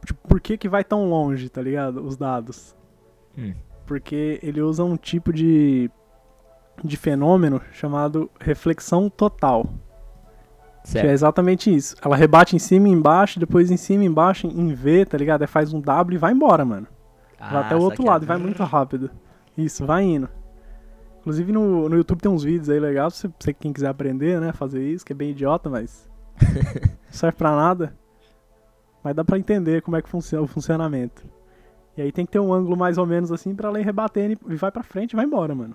[0.04, 2.04] tipo, por que que vai tão longe, tá ligado?
[2.04, 2.76] Os dados.
[3.36, 3.54] Hum.
[3.86, 5.90] Porque ele usa um tipo de
[6.82, 9.68] de fenômeno chamado reflexão total,
[10.82, 11.10] que é Certo.
[11.10, 11.94] exatamente isso.
[12.02, 15.42] Ela rebate em cima e embaixo, depois em cima e embaixo em V, tá ligado?
[15.42, 16.86] Aí faz um W e vai embora, mano.
[17.38, 19.10] Vai Ah, até o outro lado e vai muito rápido.
[19.56, 20.28] Isso, vai indo.
[21.20, 23.88] Inclusive no, no YouTube tem uns vídeos aí legais, pra você, pra você quem quiser
[23.88, 26.08] aprender, né, fazer isso, que é bem idiota, mas
[26.40, 26.48] não
[27.10, 27.94] serve pra nada.
[29.04, 31.22] Mas dá pra entender como é que funciona o funcionamento.
[31.96, 34.38] E aí tem que ter um ângulo mais ou menos assim pra ela ir rebatendo
[34.48, 35.74] e vai pra frente e vai embora, mano.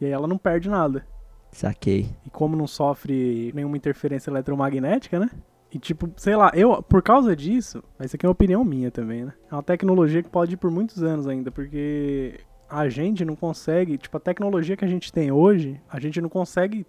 [0.00, 1.04] E aí ela não perde nada.
[1.52, 2.08] Saquei.
[2.26, 5.30] E como não sofre nenhuma interferência eletromagnética, né?
[5.72, 8.90] E tipo, sei lá, eu, por causa disso, mas isso aqui é uma opinião minha
[8.90, 9.32] também, né?
[9.50, 12.40] É uma tecnologia que pode ir por muitos anos ainda, porque
[12.70, 16.28] a gente não consegue, tipo, a tecnologia que a gente tem hoje, a gente não
[16.28, 16.86] consegue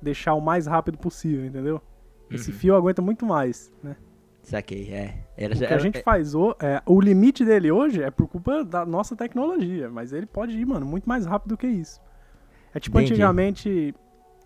[0.00, 1.80] deixar o mais rápido possível, entendeu?
[2.30, 2.56] Esse Uhum.
[2.56, 3.96] fio aguenta muito mais, né?
[4.42, 5.24] Saquei, é.
[5.36, 8.62] Era, O que a gente faz, o, é, o limite dele hoje é por culpa
[8.64, 12.00] da nossa tecnologia, mas ele pode ir, mano, muito mais rápido que isso.
[12.74, 13.12] É tipo Entendi.
[13.14, 13.94] antigamente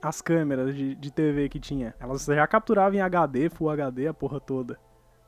[0.01, 4.14] as câmeras de, de TV que tinha, elas já capturavam em HD, Full HD, a
[4.14, 4.79] porra toda.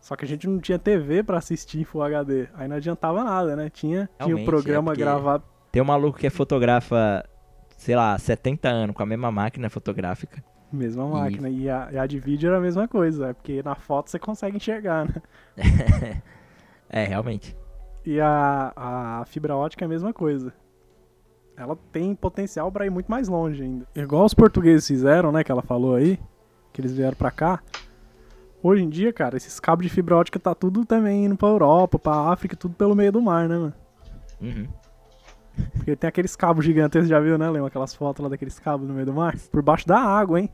[0.01, 3.25] Só que a gente não tinha TV pra assistir em Full HD, aí não adiantava
[3.25, 3.69] nada, né?
[3.69, 7.25] Tinha, tinha o Realmente, programa é gravado, Tem um maluco que fotografa,
[7.77, 10.43] sei lá, 70 anos com a mesma máquina fotográfica.
[10.73, 13.75] mesma máquina, e a, e a de vídeo era a mesma coisa, é porque na
[13.75, 15.15] foto você consegue enxergar, né?
[16.93, 17.57] É, realmente.
[18.05, 20.53] E a, a fibra ótica é a mesma coisa.
[21.61, 23.87] Ela tem potencial pra ir muito mais longe ainda.
[23.95, 26.19] Igual os portugueses fizeram, né, que ela falou aí,
[26.73, 27.61] que eles vieram pra cá.
[28.63, 31.99] Hoje em dia, cara, esses cabos de fibra ótica tá tudo também indo pra Europa,
[31.99, 33.75] pra África, tudo pelo meio do mar, né, mano?
[34.41, 34.67] Uhum.
[35.75, 38.89] Porque tem aqueles cabos gigantes, você já viu, né, Lembra aquelas fotos lá daqueles cabos
[38.89, 39.37] no meio do mar?
[39.53, 40.49] Por baixo da água, hein?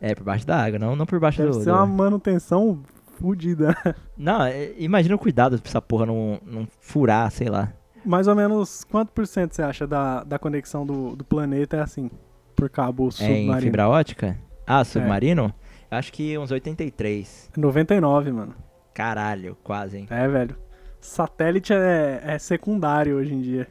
[0.00, 1.58] É, por baixo da água, não, não por baixo Deve do...
[1.64, 2.80] ser do- uma manutenção
[3.18, 3.76] fodida.
[4.16, 7.72] Não, é, imagina o cuidado pra essa porra não, não furar, sei lá.
[8.04, 11.80] Mais ou menos quanto por cento você acha da, da conexão do, do planeta é
[11.80, 12.10] assim?
[12.56, 13.60] Por cabo É em submarino?
[13.60, 14.38] fibra ótica?
[14.66, 15.52] Ah, submarino?
[15.90, 17.50] Acho que uns 83.
[17.56, 18.54] 99, mano.
[18.92, 20.06] Caralho, quase, hein?
[20.10, 20.56] É, velho.
[21.00, 23.68] Satélite é, é secundário hoje em dia.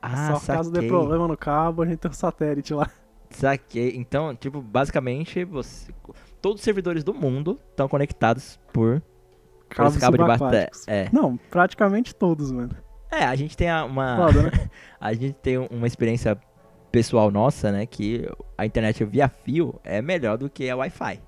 [0.00, 0.88] Ah, Só caso dê saquei.
[0.88, 2.88] problema no cabo, a gente tem um satélite lá.
[3.30, 3.94] Saquei.
[3.96, 5.92] Então, tipo, basicamente, você...
[6.40, 9.02] todos os servidores do mundo estão conectados por,
[9.68, 10.22] Cabos cabo de.
[10.22, 10.88] É, subaquáticos.
[10.88, 11.08] é.
[11.12, 12.74] Não, praticamente todos, mano.
[13.10, 14.16] É, a gente tem a- uma.
[14.16, 14.50] Foda, né?
[15.00, 16.36] A gente tem uma experiência
[16.90, 17.86] pessoal nossa, né?
[17.86, 21.20] Que a internet via fio é melhor do que a Wi-Fi.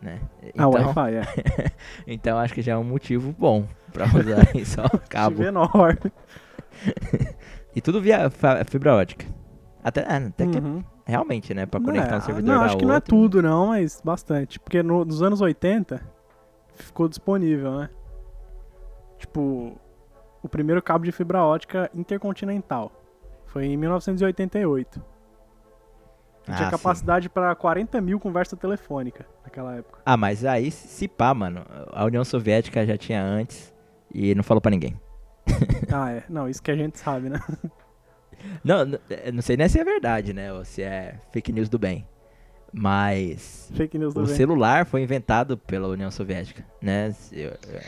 [0.00, 0.20] Né?
[0.42, 1.22] Então, Wi-Fi, é.
[2.06, 5.40] então acho que já é um motivo bom pra usar só o cabo.
[5.40, 5.98] menor.
[7.74, 8.30] E tudo via
[8.66, 9.26] fibra ótica.
[9.82, 10.84] Até, é, até que Uhum.
[11.04, 11.66] realmente, né?
[11.66, 14.60] Pra conectar é, um servidor Não, acho que não é tudo, não, mas bastante.
[14.60, 16.00] Porque no- nos anos 80
[16.76, 17.90] ficou disponível, né?
[19.18, 19.76] Tipo,
[20.42, 22.90] o primeiro cabo de fibra ótica intercontinental.
[23.46, 25.02] Foi em 1988.
[26.46, 30.00] Ah, tinha capacidade pra 40 mil conversa telefônica naquela época.
[30.04, 33.72] Ah, mas aí, se pá, mano, a União Soviética já tinha antes
[34.12, 34.98] e não falou pra ninguém.
[35.92, 36.24] ah, é.
[36.28, 37.38] Não, isso que a gente sabe, né?
[38.64, 40.52] Não, eh, não sei nem se é verdade, né?
[40.52, 42.06] Ou se é fake news do bem.
[42.72, 47.14] Mas Fake news do o celular foi inventado pela União Soviética, né?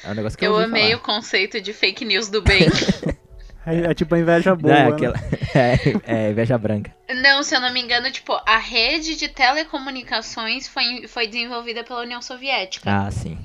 [0.05, 0.97] É um negócio que eu, Eu amei falar.
[0.97, 2.69] o conceito de fake news do bem.
[3.67, 4.95] É, é tipo a inveja boa, Não, é, né?
[4.95, 5.15] aquela...
[6.07, 6.95] é, é inveja branca.
[7.23, 12.03] Não, se eu não me engano, tipo, a rede de telecomunicações foi, foi desenvolvida pela
[12.03, 12.91] União Soviética.
[12.91, 13.39] Ah, sim.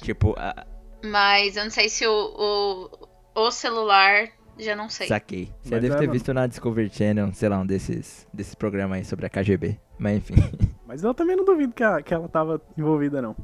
[0.00, 0.64] Tipo, a-
[1.04, 2.88] Mas eu não sei se o,
[3.34, 4.28] o, o celular.
[4.58, 5.06] Já não sei.
[5.08, 5.46] saquei.
[5.62, 6.12] Você Mas deve é, ter mano.
[6.12, 9.78] visto na Discovery Channel, sei lá, um desses, desses programas aí sobre a KGB.
[9.98, 10.34] Mas enfim.
[10.86, 13.36] Mas eu também não duvido que, a- que ela tava envolvida, não.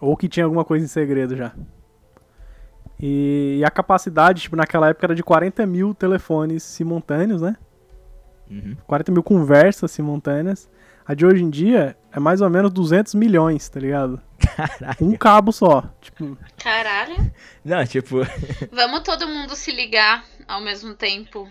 [0.00, 1.52] Ou que tinha alguma coisa em segredo já.
[3.00, 7.56] E, e a capacidade, tipo, naquela época era de 40 mil telefones simultâneos, né?
[8.50, 8.76] Uhum.
[8.86, 10.68] 40 mil conversas simultâneas.
[11.06, 14.20] A de hoje em dia é mais ou menos 200 milhões, tá ligado?
[14.56, 14.96] Caralho.
[15.00, 15.84] Um cabo só.
[16.00, 17.32] Tipo, Caralho.
[17.64, 18.16] Não, tipo,
[18.72, 21.48] Vamos todo mundo se ligar ao mesmo tempo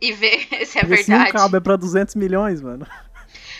[0.00, 1.32] e ver se é Porque se um verdade.
[1.32, 2.86] cabo é pra 200 milhões, mano.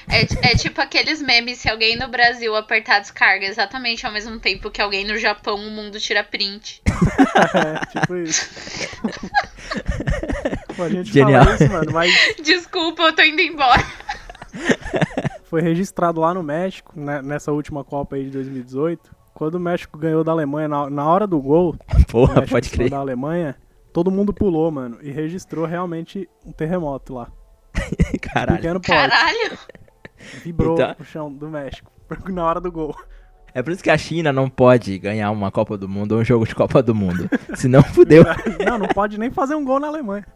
[0.08, 0.20] É,
[0.52, 4.80] é tipo aqueles memes, se alguém no Brasil apertar descarga exatamente ao mesmo tempo que
[4.80, 6.80] alguém no Japão, o mundo tira print.
[7.54, 8.48] É, tipo isso.
[10.74, 11.44] Pô, a gente Genial.
[11.44, 12.10] fala isso, mano, mas
[12.42, 13.84] Desculpa, eu tô indo embora.
[15.44, 19.14] Foi registrado lá no México, né, nessa última Copa aí de 2018.
[19.34, 22.70] Quando o México ganhou da Alemanha, na, na hora do gol, o Porra, México pode
[22.70, 22.90] crer.
[22.90, 23.54] da Alemanha,
[23.92, 27.28] todo mundo pulou, mano, e registrou realmente um terremoto lá.
[28.22, 28.56] Caralho.
[28.56, 29.10] Pequeno porte.
[29.10, 29.58] Caralho.
[30.42, 31.90] Vibrou Então- o chão do México
[32.32, 32.94] na hora do gol.
[33.54, 36.24] É por isso que a China não pode ganhar uma Copa do Mundo ou um
[36.24, 37.28] jogo de Copa do Mundo.
[37.56, 38.22] Senão fudeu.
[38.66, 40.26] Não, não pode nem fazer um gol na Alemanha.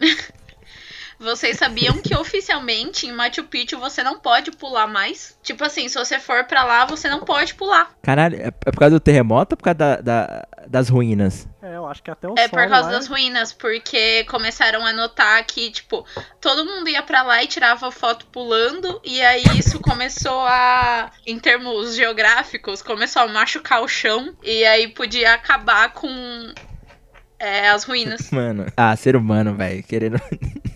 [1.21, 5.37] Vocês sabiam que oficialmente em Machu Picchu você não pode pular mais?
[5.43, 7.91] Tipo assim, se você for pra lá, você não pode pular.
[8.03, 11.47] Caralho, é é por causa do terremoto ou por causa da- da- das ruínas?
[11.63, 14.85] É, eu acho que até o É sol por causa lá das ruínas, porque começaram
[14.87, 16.07] a notar que, tipo,
[16.41, 21.39] todo mundo ia pra lá e tirava foto pulando, e aí isso começou a, em
[21.39, 26.09] termos geográficos, começou a machucar o chão, e aí podia acabar com
[27.39, 28.31] é, as ruínas.
[28.31, 30.19] Mano, ah, ser humano, velho, querendo.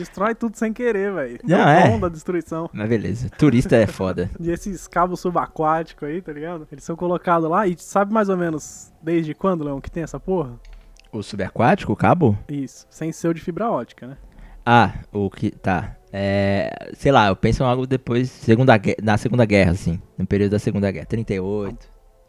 [0.00, 1.38] Destrói tudo sem querer, velho.
[1.44, 1.98] Não, o é.
[1.98, 2.70] da destruição.
[2.72, 4.30] Mas beleza, turista é foda.
[4.40, 6.66] E esses cabos subaquáticos aí, tá ligado?
[6.72, 10.18] Eles são colocados lá e sabe mais ou menos desde quando, Leão, que tem essa
[10.18, 10.52] porra?
[11.12, 12.38] O subaquático, o cabo?
[12.48, 14.16] Isso, sem ser o de fibra ótica, né?
[14.64, 15.50] Ah, o que.
[15.50, 15.96] Tá.
[16.12, 16.90] É.
[16.94, 18.30] Sei lá, eu penso em algo depois.
[18.30, 20.00] Segunda, na Segunda Guerra, assim.
[20.16, 21.06] No período da Segunda Guerra.
[21.06, 21.76] 38, Um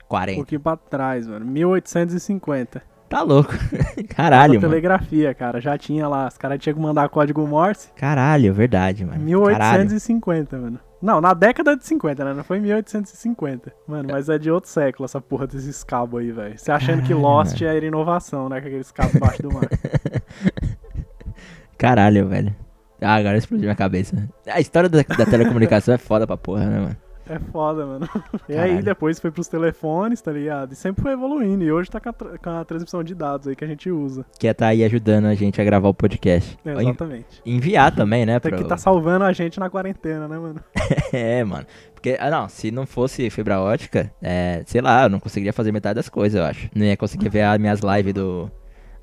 [0.08, 0.36] 40.
[0.38, 1.46] pouquinho pra trás, mano.
[1.46, 2.82] 1850.
[3.12, 3.52] Tá louco.
[4.16, 4.70] Caralho, mano.
[4.70, 5.60] telegrafia, cara.
[5.60, 6.30] Já tinha lá.
[6.30, 7.90] Os caras tinham que mandar código Morse.
[7.94, 9.20] Caralho, verdade, mano.
[9.52, 9.80] Caralho.
[9.80, 10.80] 1850, mano.
[11.02, 12.34] Não, na década de 50, né?
[12.34, 13.74] Não foi em 1850.
[13.86, 16.58] Mano, mas é de outro século essa porra desses cabos aí, velho.
[16.58, 18.62] Você achando que Caralho, Lost era inovação, né?
[18.62, 19.68] Com aqueles cabos embaixo do mar.
[21.78, 22.56] Caralho, velho.
[23.02, 24.16] Ah, agora explodiu minha cabeça.
[24.48, 26.98] A história da, da telecomunicação é foda pra porra, né, mano?
[27.34, 28.10] É foda, mano.
[28.50, 28.74] E Caralho.
[28.78, 30.74] aí depois foi pros telefones, tá ligado?
[30.74, 31.64] E sempre foi evoluindo.
[31.64, 34.26] E hoje tá com a, com a transmissão de dados aí que a gente usa.
[34.38, 36.58] Que é tá aí ajudando a gente a gravar o podcast.
[36.66, 37.42] Ou en- Exatamente.
[37.46, 38.40] enviar também, né?
[38.40, 40.60] Pro- que tá salvando a gente na quarentena, né, mano?
[41.14, 41.66] É, mano.
[41.94, 45.72] Porque, ah, não, se não fosse fibra ótica, é, sei lá, eu não conseguiria fazer
[45.72, 46.70] metade das coisas, eu acho.
[46.76, 48.52] Não ia conseguir ver as minhas lives do.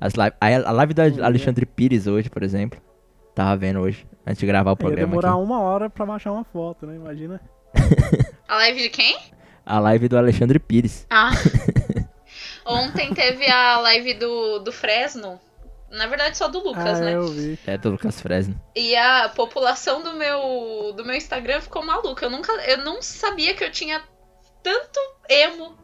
[0.01, 1.01] As live, a, live do.
[1.23, 2.79] Alexandre Pires hoje, por exemplo.
[3.33, 5.39] Tava vendo hoje, antes de gravar o Ia programa demorar aqui.
[5.41, 6.95] uma hora pra baixar uma foto, né?
[6.95, 7.39] Imagina.
[8.47, 9.17] A live de quem?
[9.65, 11.05] A live do Alexandre Pires.
[11.09, 11.31] Ah.
[12.65, 15.39] Ontem teve a live do, do Fresno.
[15.91, 17.15] Na verdade, só do Lucas, ah, né?
[17.15, 17.57] eu vi.
[17.65, 18.59] É do Lucas Fresno.
[18.75, 22.25] E a população do meu, do meu Instagram ficou maluca.
[22.25, 24.01] Eu nunca, eu não sabia que eu tinha
[24.61, 25.75] tanto emo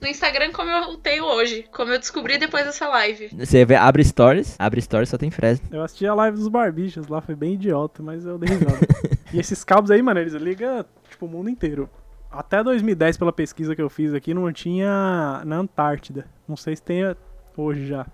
[0.00, 1.64] no Instagram como eu tenho hoje.
[1.72, 3.30] Como eu descobri depois dessa live.
[3.32, 5.68] Você vê, abre stories, abre stories, só tem Fresno.
[5.70, 8.86] Eu assisti a live dos barbichos lá, foi bem idiota, mas eu dei risada.
[9.32, 10.84] e esses cabos aí, mano, eles ligam,
[11.16, 11.88] tipo, o mundo inteiro.
[12.30, 16.26] Até 2010, pela pesquisa que eu fiz aqui, não tinha na Antártida.
[16.46, 17.02] Não sei se tem
[17.56, 18.06] hoje já.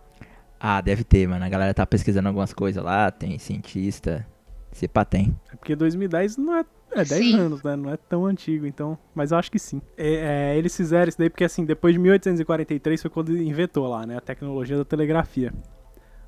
[0.60, 1.44] Ah, deve ter, mano.
[1.44, 4.24] A galera tá pesquisando algumas coisas lá, tem cientista.
[4.70, 5.36] Se pá, tem.
[5.52, 6.64] É porque 2010 não é.
[6.94, 7.38] É 10 Sim.
[7.38, 7.74] anos, né?
[7.74, 8.98] Não é tão antigo, então.
[9.14, 9.80] Mas eu acho que sim.
[9.96, 14.06] É, é, eles fizeram isso daí porque, assim, depois de 1843 foi quando inventou lá,
[14.06, 14.18] né?
[14.18, 15.52] A tecnologia da telegrafia.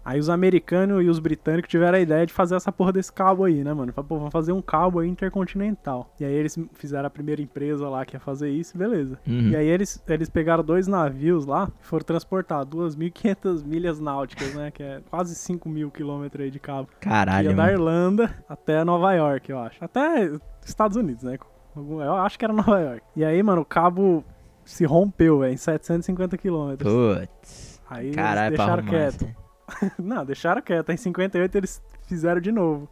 [0.05, 3.45] Aí os americanos e os britânicos tiveram a ideia de fazer essa porra desse cabo
[3.45, 3.93] aí, né, mano?
[3.93, 6.13] Falaram, Pô, vamos fazer um cabo aí intercontinental.
[6.21, 9.19] E aí eles fizeram a primeira empresa lá que ia fazer isso, beleza.
[9.27, 9.49] Uhum.
[9.49, 14.71] E aí eles, eles pegaram dois navios lá e foram transportar 2.500 milhas náuticas, né?
[14.71, 16.89] Que é quase 5 mil quilômetros aí de cabo.
[17.01, 17.73] Caralho, Ia da.
[17.73, 19.83] Irlanda até Nova York, eu acho.
[19.85, 20.31] Até
[20.65, 21.39] Estados Unidos, né?
[21.77, 23.03] Eu acho que era Nova York.
[23.17, 24.23] E aí, mano, o cabo
[24.65, 26.93] se rompeu, velho, em 750 quilômetros.
[26.93, 27.81] Putz.
[27.89, 28.91] Aí eles Caralho, pra deixaram arrumar.
[28.91, 29.25] quieto.
[29.25, 29.44] assim.
[29.99, 30.91] Não, deixaram quieto.
[30.91, 32.89] Em 58 eles fizeram de novo.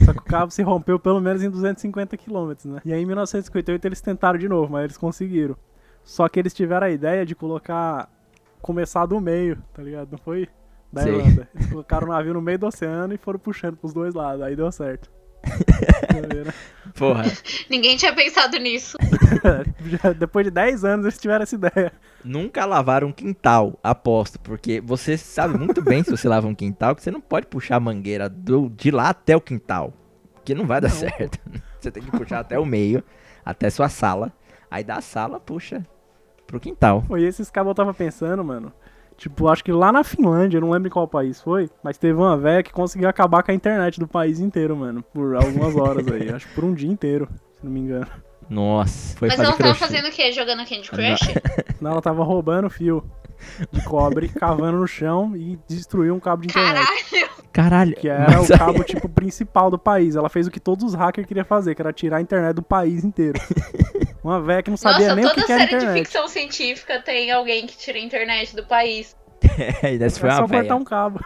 [0.00, 2.80] Só que o cabo se rompeu pelo menos em 250 quilômetros, né?
[2.84, 5.56] E aí em 1958 eles tentaram de novo, mas eles conseguiram.
[6.02, 8.10] Só que eles tiveram a ideia de colocar.
[8.60, 10.10] começar do meio, tá ligado?
[10.10, 10.48] Não foi
[10.92, 11.08] da.
[11.08, 11.48] Irlanda.
[11.54, 14.42] Eles colocaram o navio no meio do oceano e foram puxando pros dois lados.
[14.42, 15.10] Aí deu certo.
[16.96, 17.24] Porra.
[17.70, 18.96] Ninguém tinha pensado nisso.
[19.84, 21.92] Já- Depois de 10 anos eles tiveram essa ideia.
[22.24, 26.94] Nunca lavaram um quintal, aposto, porque você sabe muito bem se você lava um quintal
[26.94, 29.92] que você não pode puxar a mangueira do, de lá até o quintal,
[30.34, 31.38] porque não vai dar Não, certo.
[31.82, 33.02] Você tem que puxar até o meio,
[33.44, 34.32] até sua sala,
[34.70, 35.84] aí da sala puxa
[36.46, 37.02] pro quintal.
[37.08, 38.72] Foi esses cabos eu tava pensando, mano.
[39.22, 42.18] Tipo, acho que lá na Finlândia, eu não lembro em qual país foi, mas teve
[42.18, 45.00] uma velha que conseguiu acabar com a internet do país inteiro, mano.
[45.14, 46.28] Por algumas horas aí.
[46.28, 48.08] acho que por um dia inteiro, se não me engano.
[48.50, 49.78] Nossa, foi Mas ela tava crochê.
[49.78, 50.32] fazendo o quê?
[50.32, 51.20] Jogando Candy Crush?
[51.78, 53.04] Senão ela tava roubando fio
[53.70, 56.84] de cobre, cavando no chão e destruiu um cabo de internet.
[56.84, 57.30] Caralho!
[57.52, 57.94] Caralho.
[57.96, 60.16] Que era mas o aí- cabo, tipo, principal do país.
[60.16, 62.62] Ela fez o que todos os hackers queriam fazer, que era tirar a internet do
[62.62, 63.38] país inteiro.
[64.22, 66.04] Uma véia que não sabia Nossa, nem o toda que, que era série de internet.
[66.04, 69.16] ficção científica tem alguém que tira a internet do país.
[69.82, 70.74] É, essa foi É uma só cortar velha.
[70.76, 71.20] um cabo.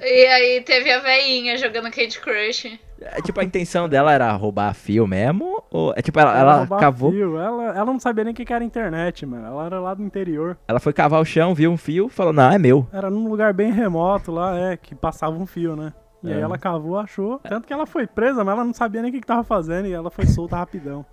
[0.00, 2.78] E aí teve a veinha jogando Candy Crush.
[3.00, 5.62] É, tipo, a intenção dela era roubar fio mesmo?
[5.70, 7.38] Ou é tipo, ela, ela roubava cavou, fio.
[7.38, 9.46] Ela, ela não sabia nem o que que era internet, mano.
[9.46, 10.56] Ela era lá do interior.
[10.68, 12.86] ela foi cavar o chão, viu um fio, falou, não, é meu.
[12.92, 15.92] Era num lugar bem remoto lá, é, que passava um fio, né?
[16.22, 16.42] E aí É.
[16.42, 17.38] ela cavou, achou.
[17.40, 19.86] Tanto que ela foi presa, mas ela não sabia nem o que, que tava fazendo
[19.86, 21.04] e ela foi solta rapidão.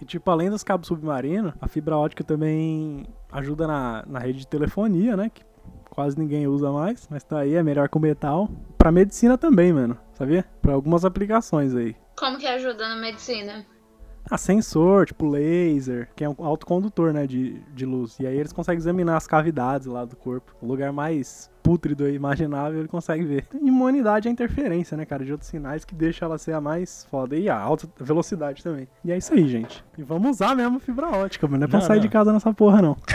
[0.00, 4.46] E tipo, além dos cabos submarinos, a fibra ótica também ajuda na, na rede de
[4.46, 5.30] telefonia, né?
[5.32, 5.42] Que
[5.88, 8.48] quase ninguém usa mais, mas tá aí, é melhor que o metal.
[8.76, 10.44] Pra medicina também, mano, sabia?
[10.62, 11.96] Pra algumas aplicações aí.
[12.18, 13.64] Como que ajuda na medicina?
[14.30, 18.16] Ah, sensor, tipo laser, que é um autocondutor, né, de, de luz.
[18.20, 20.54] E aí eles conseguem examinar as cavidades lá do corpo.
[20.62, 23.44] O lugar mais pútrido e imaginável ele consegue ver.
[23.60, 27.36] Imunidade é interferência, né, cara, de outros sinais que deixa ela ser a mais foda.
[27.36, 28.88] E a alta velocidade também.
[29.04, 29.84] E é isso aí, gente.
[29.98, 31.58] E vamos usar mesmo fibra ótica, mano.
[31.58, 32.02] Não é pra Não, sair não.
[32.02, 32.96] de casa nessa porra, não.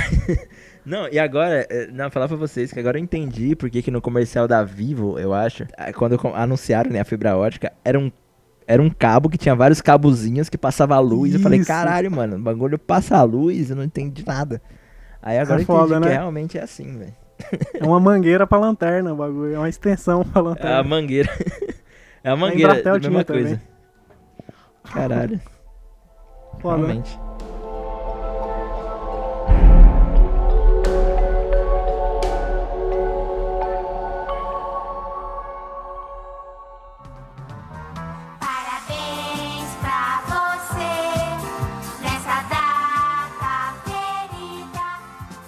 [0.85, 3.99] Não, e agora, é, não, falar pra vocês que agora eu entendi porque que no
[3.99, 8.11] comercial da Vivo, eu acho, ah, quando anunciaram né, a fibra ótica, era um,
[8.67, 11.33] era um cabo que tinha vários cabozinhos que passava a luz.
[11.33, 11.67] Eu falei, Isso.
[11.67, 14.61] caralho, mano, o bagulho passa a luz, eu não entendi nada.
[15.21, 16.13] Aí agora É eu entendi foda, que né?
[16.13, 17.13] realmente é assim, velho.
[17.73, 19.53] É uma mangueira pra lanterna o bagulho.
[19.55, 20.83] É uma extensão pra É a lanterna.
[20.83, 21.29] mangueira.
[22.23, 23.43] é a mangueira, Embratel a mesma tinha também.
[23.43, 23.61] coisa.
[24.83, 25.41] Caralho,
[26.61, 26.83] Foda, né?
[26.93, 27.19] realmente.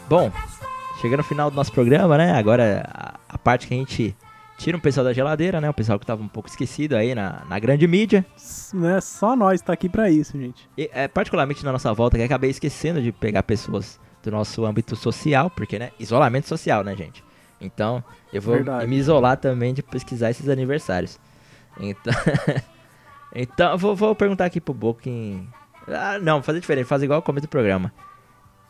[0.09, 0.31] Bom,
[1.01, 2.31] chegando no final do nosso programa, né?
[2.31, 4.15] Agora a, a parte que a gente
[4.57, 5.69] tira um pessoal da geladeira, né?
[5.69, 8.25] O pessoal que tava um pouco esquecido aí na, na grande mídia.
[8.73, 9.01] Né?
[9.01, 10.67] Só nós tá aqui pra isso, gente.
[10.77, 14.95] E, é, particularmente na nossa volta, que acabei esquecendo de pegar pessoas do nosso âmbito
[14.95, 15.91] social, porque, né?
[15.99, 17.21] Isolamento social, né, gente?
[17.59, 18.01] Então,
[18.31, 18.87] eu vou Verdade.
[18.87, 21.19] me isolar também de pesquisar esses aniversários.
[21.77, 22.13] Então,
[23.35, 25.47] então vou, vou perguntar aqui pro Bokin.
[25.85, 27.91] Ah, não, fazer diferente, fazer igual o começo do programa.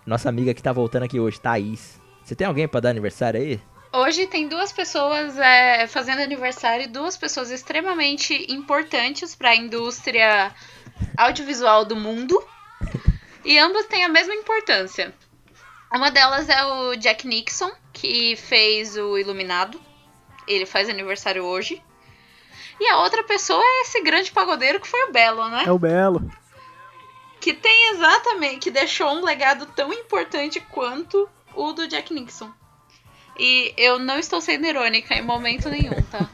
[0.08, 2.00] Nossa amiga que tá voltando aqui hoje, Thaís.
[2.24, 3.60] Você tem alguém pra dar aniversário aí?
[3.92, 10.54] Hoje tem duas pessoas é, fazendo aniversário, duas pessoas extremamente importantes para a indústria
[11.18, 12.42] audiovisual do mundo.
[13.44, 15.14] E ambas têm a mesma importância.
[15.94, 19.78] Uma delas é o Jack Nixon, que fez o Iluminado.
[20.48, 21.84] Ele faz aniversário hoje.
[22.80, 25.66] E a outra pessoa é esse grande pagodeiro que foi o Belo, né?
[25.66, 26.32] É o Belo.
[27.48, 32.52] Que tem exatamente, que deixou um legado tão importante quanto o do Jack Nixon.
[33.40, 36.28] E eu não estou sendo irônica em momento nenhum, tá?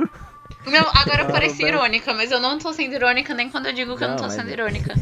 [0.64, 3.74] Não, agora eu pareci o irônica, mas eu não tô sendo irônica nem quando eu
[3.74, 4.94] digo que eu não Não, tô mas sendo é- irônica.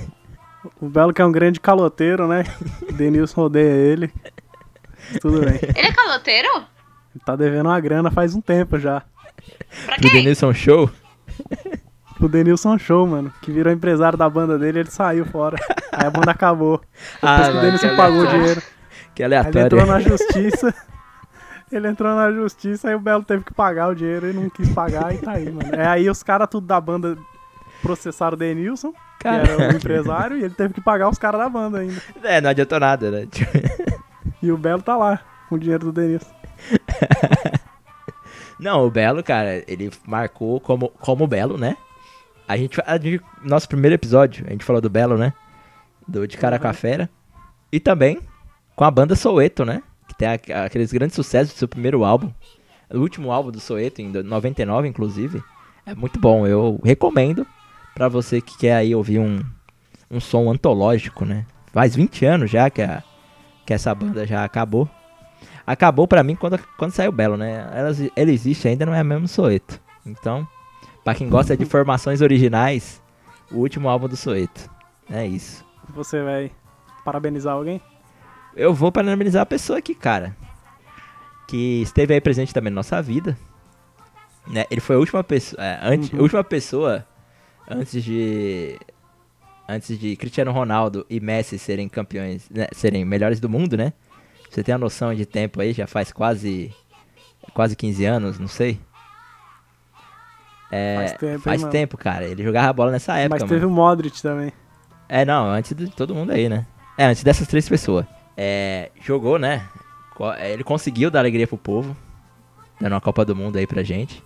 [0.80, 2.42] O Belo que é um grande caloteiro, né?
[2.94, 4.12] Denilson odeia ele.
[5.20, 5.60] Tudo bem.
[5.76, 6.48] Ele é caloteiro?
[7.14, 9.04] Ele tá devendo uma grana faz um tempo já.
[9.86, 10.10] Pra quem?
[10.10, 10.90] Denilson Show?
[12.22, 13.32] O Denilson Show, mano.
[13.42, 15.56] Que virou empresário da banda dele, ele saiu fora.
[15.90, 16.80] Aí a banda acabou.
[17.20, 18.40] Ah, Depois que o Denilson pagou o aleatório.
[18.40, 18.62] dinheiro.
[19.14, 19.66] Que Aí ele aleatório.
[19.66, 20.74] entrou na justiça.
[21.70, 24.68] Ele entrou na justiça, aí o Belo teve que pagar o dinheiro e não quis
[24.74, 25.74] pagar e tá aí, mano.
[25.74, 27.16] É aí os caras tudo da banda
[27.80, 31.48] processaram o Denilson, que era o empresário, e ele teve que pagar os caras da
[31.48, 32.00] banda ainda.
[32.22, 33.26] É, não adiantou nada, né?
[34.42, 35.18] E o Belo tá lá,
[35.48, 36.30] com o dinheiro do Denilson.
[38.60, 41.76] Não, o Belo, cara, ele marcou como, como Belo, né?
[42.48, 45.32] A gente, a gente- Nosso primeiro episódio, a gente falou do Belo, né?
[46.06, 46.74] Do De Cara com a Uhum.
[46.74, 47.10] Fera.
[47.70, 48.20] E também
[48.76, 49.82] com a banda Soweto, né?
[50.08, 52.30] Que tem a- aqueles grandes sucessos do seu primeiro álbum.
[52.92, 55.42] O último álbum do Soweto, em do- 99, inclusive.
[55.86, 57.46] É muito bom, eu recomendo
[57.94, 59.40] pra você que quer aí ouvir um,
[60.10, 61.46] um som antológico, né?
[61.72, 63.02] Faz 20 anos já que, a,
[63.66, 64.88] que essa banda já acabou.
[65.66, 67.68] Acabou pra mim quando, quando saiu Belo, né?
[67.74, 69.80] Ela, ele existe ainda, não é mesmo Soeto.
[70.04, 70.46] Então,
[71.04, 73.02] pra quem gosta de formações originais,
[73.50, 74.70] o último álbum do Soeto.
[75.10, 75.64] É isso.
[75.94, 76.50] Você vai
[77.04, 77.80] parabenizar alguém?
[78.56, 80.36] Eu vou parabenizar a pessoa aqui, cara.
[81.48, 83.36] Que esteve aí presente também na nossa vida.
[84.46, 84.64] Né?
[84.70, 85.62] Ele foi a última pessoa.
[85.62, 86.20] É, antes, Uhum.
[86.22, 87.06] última pessoa
[87.68, 88.78] antes de.
[89.68, 93.92] Antes de Cristiano Ronaldo e Messi serem campeões, né, serem melhores do mundo, né?
[94.50, 96.74] Você tem a noção de tempo aí, já faz quase.
[97.54, 98.78] Quase 15 anos, não sei.
[100.74, 101.70] É, Faz tempo, hein, faz mano?
[101.72, 102.24] tempo, cara.
[102.26, 103.52] Ele jogava bola nessa época, Mas mano.
[103.52, 104.50] teve o Modric também.
[105.08, 106.66] É, não, antes de todo mundo aí, né?
[106.96, 108.06] É, antes dessas três pessoas.
[108.36, 109.68] É, jogou, né?
[110.38, 111.94] É, Ele conseguiu dar alegria pro povo.
[112.80, 114.22] dando uma Copa do Mundo aí pra gente.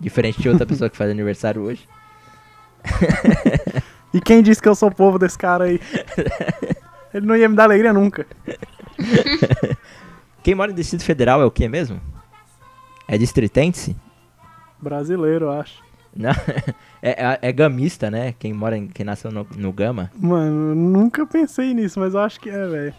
[0.00, 1.86] Diferente de outra pessoa que faz aniversário hoje.
[4.12, 5.78] E quem disse que eu sou povo desse cara aí?
[7.14, 8.26] Ele não ia me dar alegria nunca.
[10.42, 12.00] Quem mora no Distrito Federal é o que mesmo?
[13.06, 13.96] É distritense?
[14.80, 15.80] Brasileiro, acho.
[16.14, 16.30] Não,
[17.02, 18.34] é, é, é gamista, né?
[18.38, 20.10] Quem mora, em, quem nasceu no, no Gama.
[20.16, 22.94] Mano, nunca pensei nisso, mas eu acho que é, velho.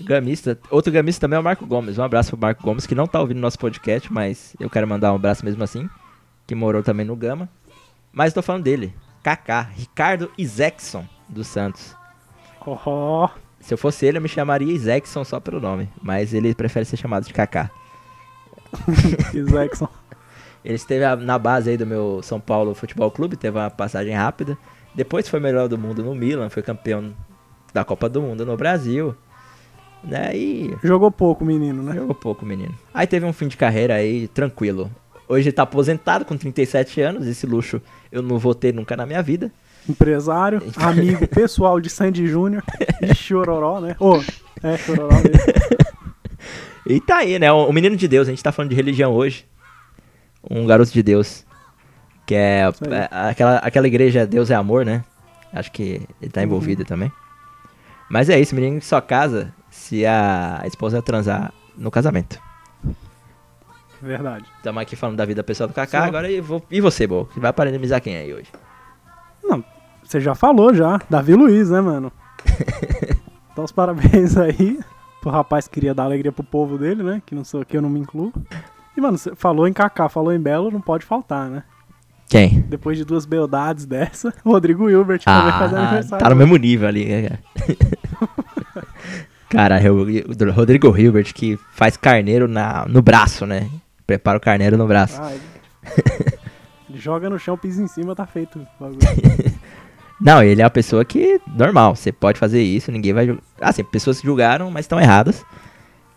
[0.00, 0.58] Gamista.
[0.70, 1.98] Outro gamista também é o Marco Gomes.
[1.98, 5.12] Um abraço pro Marco Gomes, que não tá ouvindo nosso podcast, mas eu quero mandar
[5.12, 5.88] um abraço mesmo assim.
[6.46, 7.48] Que morou também no Gama.
[8.12, 8.94] Mas tô falando dele.
[9.22, 11.96] Kaká, Ricardo Isaacson dos Santos.
[12.64, 13.28] Oh,
[13.58, 15.88] Se eu fosse ele, eu me chamaria Isaacson só pelo nome.
[16.02, 17.70] Mas ele prefere ser chamado de Kaká.
[19.34, 19.88] Isaacson.
[20.66, 24.58] Ele esteve na base aí do meu São Paulo Futebol Clube, teve uma passagem rápida.
[24.96, 27.14] Depois foi melhor do mundo no Milan, foi campeão
[27.72, 29.14] da Copa do Mundo no Brasil.
[30.02, 30.36] Né?
[30.36, 31.94] E Jogou pouco, menino, né?
[31.94, 32.74] jogou pouco, menino.
[32.92, 34.90] Aí teve um fim de carreira aí tranquilo.
[35.28, 39.06] Hoje ele tá aposentado com 37 anos, esse luxo eu não vou ter nunca na
[39.06, 39.52] minha vida.
[39.88, 42.64] Empresário, amigo pessoal de Sandy Júnior
[43.00, 43.94] e Chororó, né?
[44.00, 44.20] Ô,
[44.64, 45.30] é, Chororó mesmo.
[46.88, 47.50] E tá aí, né?
[47.50, 49.44] O menino de Deus, a gente tá falando de religião hoje.
[50.50, 51.44] Um garoto de Deus.
[52.26, 55.04] Que é, é, aquela, aquela igreja Deus é amor, né?
[55.52, 57.10] Acho que ele tá envolvido também.
[58.10, 62.40] Mas é isso, menino só casa se a esposa transar no casamento.
[64.00, 64.44] Verdade.
[64.56, 67.26] Estamos aqui falando da vida pessoal do Kaká, Só- agora e, vou, e você, Bo?
[67.26, 68.50] Que vai parabenizar quem aí hoje?
[69.42, 69.64] Não,
[70.04, 71.00] você já falou já.
[71.08, 72.12] Davi Luiz, né, mano?
[73.52, 74.78] Então os parabéns aí
[75.22, 77.22] pro rapaz que queria dar alegria pro povo dele, né?
[77.24, 78.30] Que não sou que eu não me incluo.
[78.96, 81.62] E, mano, você falou em Kaká, falou em Belo, não pode faltar, né?
[82.28, 82.60] Quem?
[82.62, 86.24] Depois de duas beldades dessa, Rodrigo Hilbert também faz Ah, aniversário.
[86.24, 87.04] tá no mesmo nível ali.
[87.04, 87.40] né, cara?
[89.48, 93.70] Cara, o o Rodrigo Hilbert que faz carneiro na, no braço, né?
[94.06, 95.20] Prepara o carneiro no braço.
[95.22, 95.42] Ah, ele...
[96.90, 98.58] ele joga no chão, pisa em cima, tá feito.
[98.58, 98.98] o bagulho.
[100.20, 103.42] Não, ele é uma pessoa que, normal, você pode fazer isso, ninguém vai julgar.
[103.60, 105.44] Assim, pessoas que julgaram, mas estão erradas.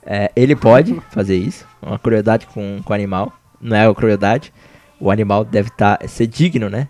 [0.05, 3.33] É, ele pode fazer isso, uma crueldade com, com o animal.
[3.61, 4.53] Não é uma crueldade.
[4.99, 6.89] O animal deve tá, ser digno, né?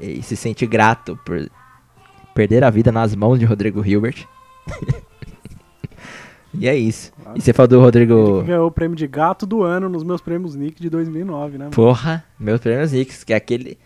[0.00, 1.50] E se sente grato por
[2.34, 4.26] perder a vida nas mãos de Rodrigo Hilbert.
[6.54, 7.12] e é isso.
[7.34, 8.42] E você falou do Rodrigo.
[8.42, 11.58] ganhou o prêmio de gato do ano nos meus prêmios Nick de 2009, né?
[11.58, 11.70] mano?
[11.70, 13.78] Porra, meus prêmios Nix, que é aquele.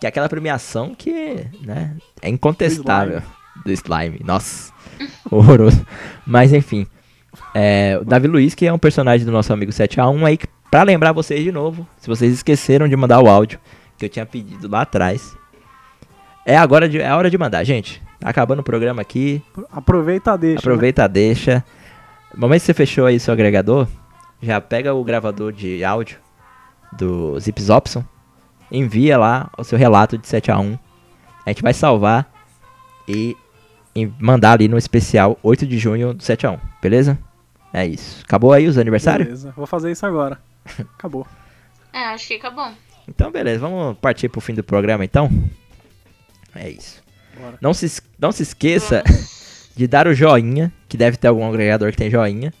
[0.00, 3.22] Que é aquela premiação que, né, é incontestável.
[3.64, 4.20] Do slime.
[4.24, 4.72] Nossa,
[5.30, 5.86] horroroso.
[6.26, 6.86] Mas enfim.
[7.54, 10.38] É, o Davi Luiz, que é um personagem do nosso amigo 7x1 aí,
[10.70, 13.60] pra lembrar vocês de novo, se vocês esqueceram de mandar o áudio
[13.96, 15.36] que eu tinha pedido lá atrás.
[16.44, 18.02] É agora de, é a hora de mandar, gente.
[18.18, 19.42] Tá acabando o programa aqui.
[19.70, 20.54] Aproveita, deixa.
[20.54, 20.58] né?
[20.58, 21.64] Aproveita, deixa.
[22.34, 23.86] No momento que você fechou aí seu agregador,
[24.42, 26.18] já pega o gravador de áudio
[26.92, 28.04] do Zipzopson,
[28.70, 30.78] envia lá o seu relato de 7 a 1
[31.46, 32.30] A gente vai salvar
[33.08, 33.36] e,
[33.94, 37.18] e mandar ali no especial 8 de junho do 7 a 1 beleza?
[37.74, 38.22] É isso.
[38.22, 39.26] Acabou aí os aniversários?
[39.26, 40.38] Beleza, vou fazer isso agora.
[40.96, 41.26] Acabou.
[41.92, 42.70] É, acho que acabou.
[43.08, 43.58] Então, beleza.
[43.58, 45.28] Vamos partir pro fim do programa, então?
[46.54, 47.02] É isso.
[47.36, 47.58] Bora.
[47.60, 49.02] Não se, não se esqueça
[49.74, 52.54] de dar o joinha, que deve ter algum agregador que tem joinha.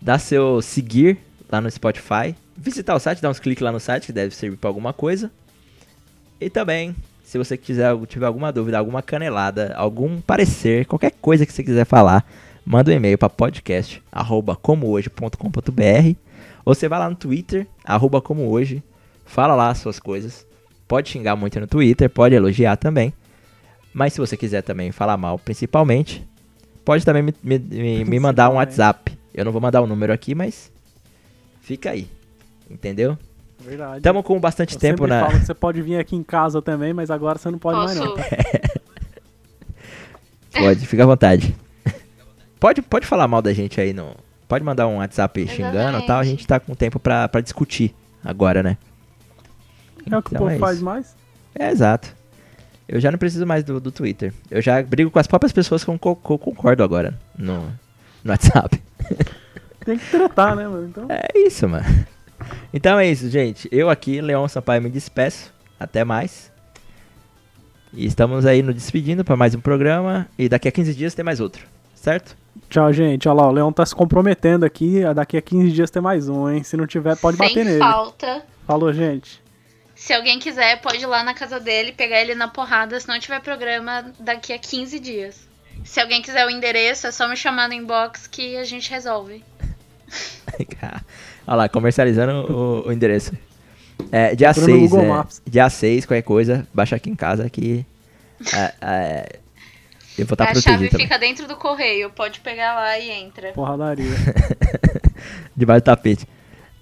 [0.00, 1.18] Dar seu seguir
[1.50, 2.34] lá no Spotify.
[2.54, 5.30] Visitar o site, dar uns cliques lá no site, que deve servir pra alguma coisa.
[6.38, 11.52] E também, se você quiser, tiver alguma dúvida, alguma canelada, algum parecer, qualquer coisa que
[11.52, 12.26] você quiser falar,
[12.64, 16.16] manda um e-mail para podcast arroba comohoje.com.br
[16.64, 18.82] ou você vai lá no Twitter, arroba como hoje,
[19.26, 20.46] fala lá as suas coisas.
[20.88, 23.12] Pode xingar muito no Twitter, pode elogiar também.
[23.92, 26.26] Mas se você quiser também falar mal, principalmente,
[26.84, 28.54] pode também me, me- me- me mandar um.
[28.54, 29.16] WhatsApp.
[29.34, 30.70] Eu não vou mandar o número aqui, mas
[31.60, 32.08] fica aí.
[32.70, 33.16] Entendeu?
[33.60, 34.00] Verdade.
[34.02, 35.26] Tamo com bastante Eu tempo na.
[35.26, 37.98] falo que você pode vir aqui em casa também, mas agora você não pode mais
[37.98, 38.16] Posso.
[38.16, 38.16] não.
[40.52, 41.54] Pode, fica à vontade.
[42.64, 44.16] Pode, pode falar mal da gente aí no.
[44.48, 46.18] Pode mandar um WhatsApp xingando e tal.
[46.18, 48.78] A gente tá com tempo pra, pra discutir agora, né?
[50.10, 51.14] É o que o Então povo é faz mais.
[51.54, 52.16] É, exato.
[52.88, 54.32] Eu já não preciso mais do, do Twitter.
[54.50, 57.64] Eu já brigo com as próprias pessoas com que eu co- concordo agora no,
[58.24, 58.82] no WhatsApp.
[59.84, 60.86] Tem que tratar, né, mano?
[60.88, 61.84] Então, É isso, mano.
[62.72, 63.68] Então é isso, gente.
[63.70, 65.52] Eu aqui, Leon Sampaio, me despeço.
[65.78, 66.50] Até mais.
[67.92, 70.26] E estamos aí nos despedindo para mais um programa.
[70.38, 71.66] E daqui a 15 dias tem mais outro.
[71.94, 72.42] Certo?
[72.68, 73.28] Tchau, gente.
[73.28, 75.02] Olha lá, o Leão tá se comprometendo aqui.
[75.14, 76.62] Daqui a 15 dias tem mais um, hein?
[76.62, 77.78] Se não tiver, pode Sem bater nele.
[77.78, 78.42] falta.
[78.66, 79.42] Falou, gente.
[79.94, 83.18] Se alguém quiser, pode ir lá na casa dele, pegar ele na porrada, se não
[83.18, 85.48] tiver programa daqui a 15 dias.
[85.84, 89.44] Se alguém quiser o endereço, é só me chamar no inbox que a gente resolve.
[91.46, 93.32] Olha lá, comercializando o, o endereço.
[94.10, 95.42] É, dia Procura no 6, Google é, Maps.
[95.46, 97.86] dia 6, qualquer coisa, baixa aqui em casa que
[98.52, 99.38] é, é,
[100.18, 101.06] eu vou estar a chave também.
[101.06, 103.52] fica dentro do correio, pode pegar lá e entra.
[103.52, 104.12] Porradaria.
[105.56, 106.28] Debaixo do tapete.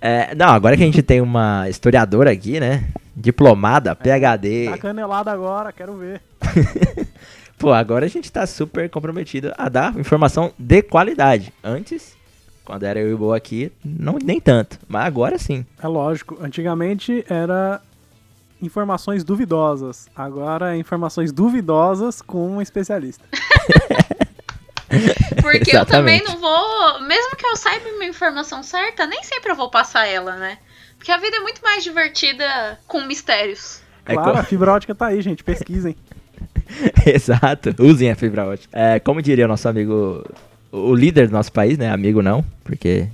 [0.01, 2.85] É, não, agora que a gente tem uma historiadora aqui, né?
[3.15, 4.67] Diplomada, PhD.
[4.71, 6.21] Tá canelada agora, quero ver.
[7.57, 11.53] Pô, agora a gente tá super comprometido a dar informação de qualidade.
[11.63, 12.17] Antes,
[12.65, 14.79] quando era eu e o Bo aqui, não, nem tanto.
[14.89, 15.65] Mas agora sim.
[15.81, 17.81] É lógico, antigamente era
[18.63, 20.09] informações duvidosas.
[20.17, 23.25] Agora informações duvidosas com um especialista.
[25.41, 26.25] Porque eu também Exatamente.
[26.25, 27.01] não vou.
[27.07, 30.59] Mesmo que eu saiba uma informação certa, nem sempre eu vou passar ela, né?
[30.99, 33.81] Porque a vida é muito mais divertida com mistérios.
[34.07, 35.43] É Claro, co- a fibra ótica tá aí, gente.
[35.43, 35.97] Pesquisem.
[37.07, 38.69] Exato, usem a fibra ótica.
[38.79, 40.25] É, como diria o nosso amigo,
[40.71, 41.91] o líder do nosso país, né?
[41.91, 43.09] Amigo não, porque,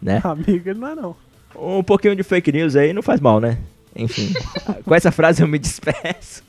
[0.00, 0.20] né?
[0.24, 1.16] Amigo, ele não é não.
[1.54, 3.58] Um pouquinho de fake news aí não faz mal, né?
[3.94, 4.32] Enfim,
[4.84, 6.42] com essa frase eu me despeço.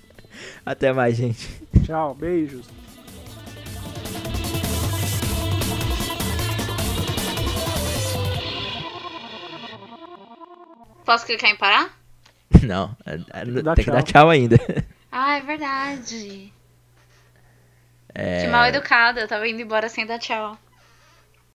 [0.64, 1.48] Até mais, gente.
[1.84, 2.66] Tchau, beijos.
[11.04, 11.90] Posso clicar em parar?
[12.62, 14.12] Não, é- é- Dá tem que dar tchau.
[14.22, 14.56] tchau ainda.
[15.10, 16.52] Ah, é verdade.
[18.14, 20.56] É, Que mal educada, eu tava indo embora sem dar tchau.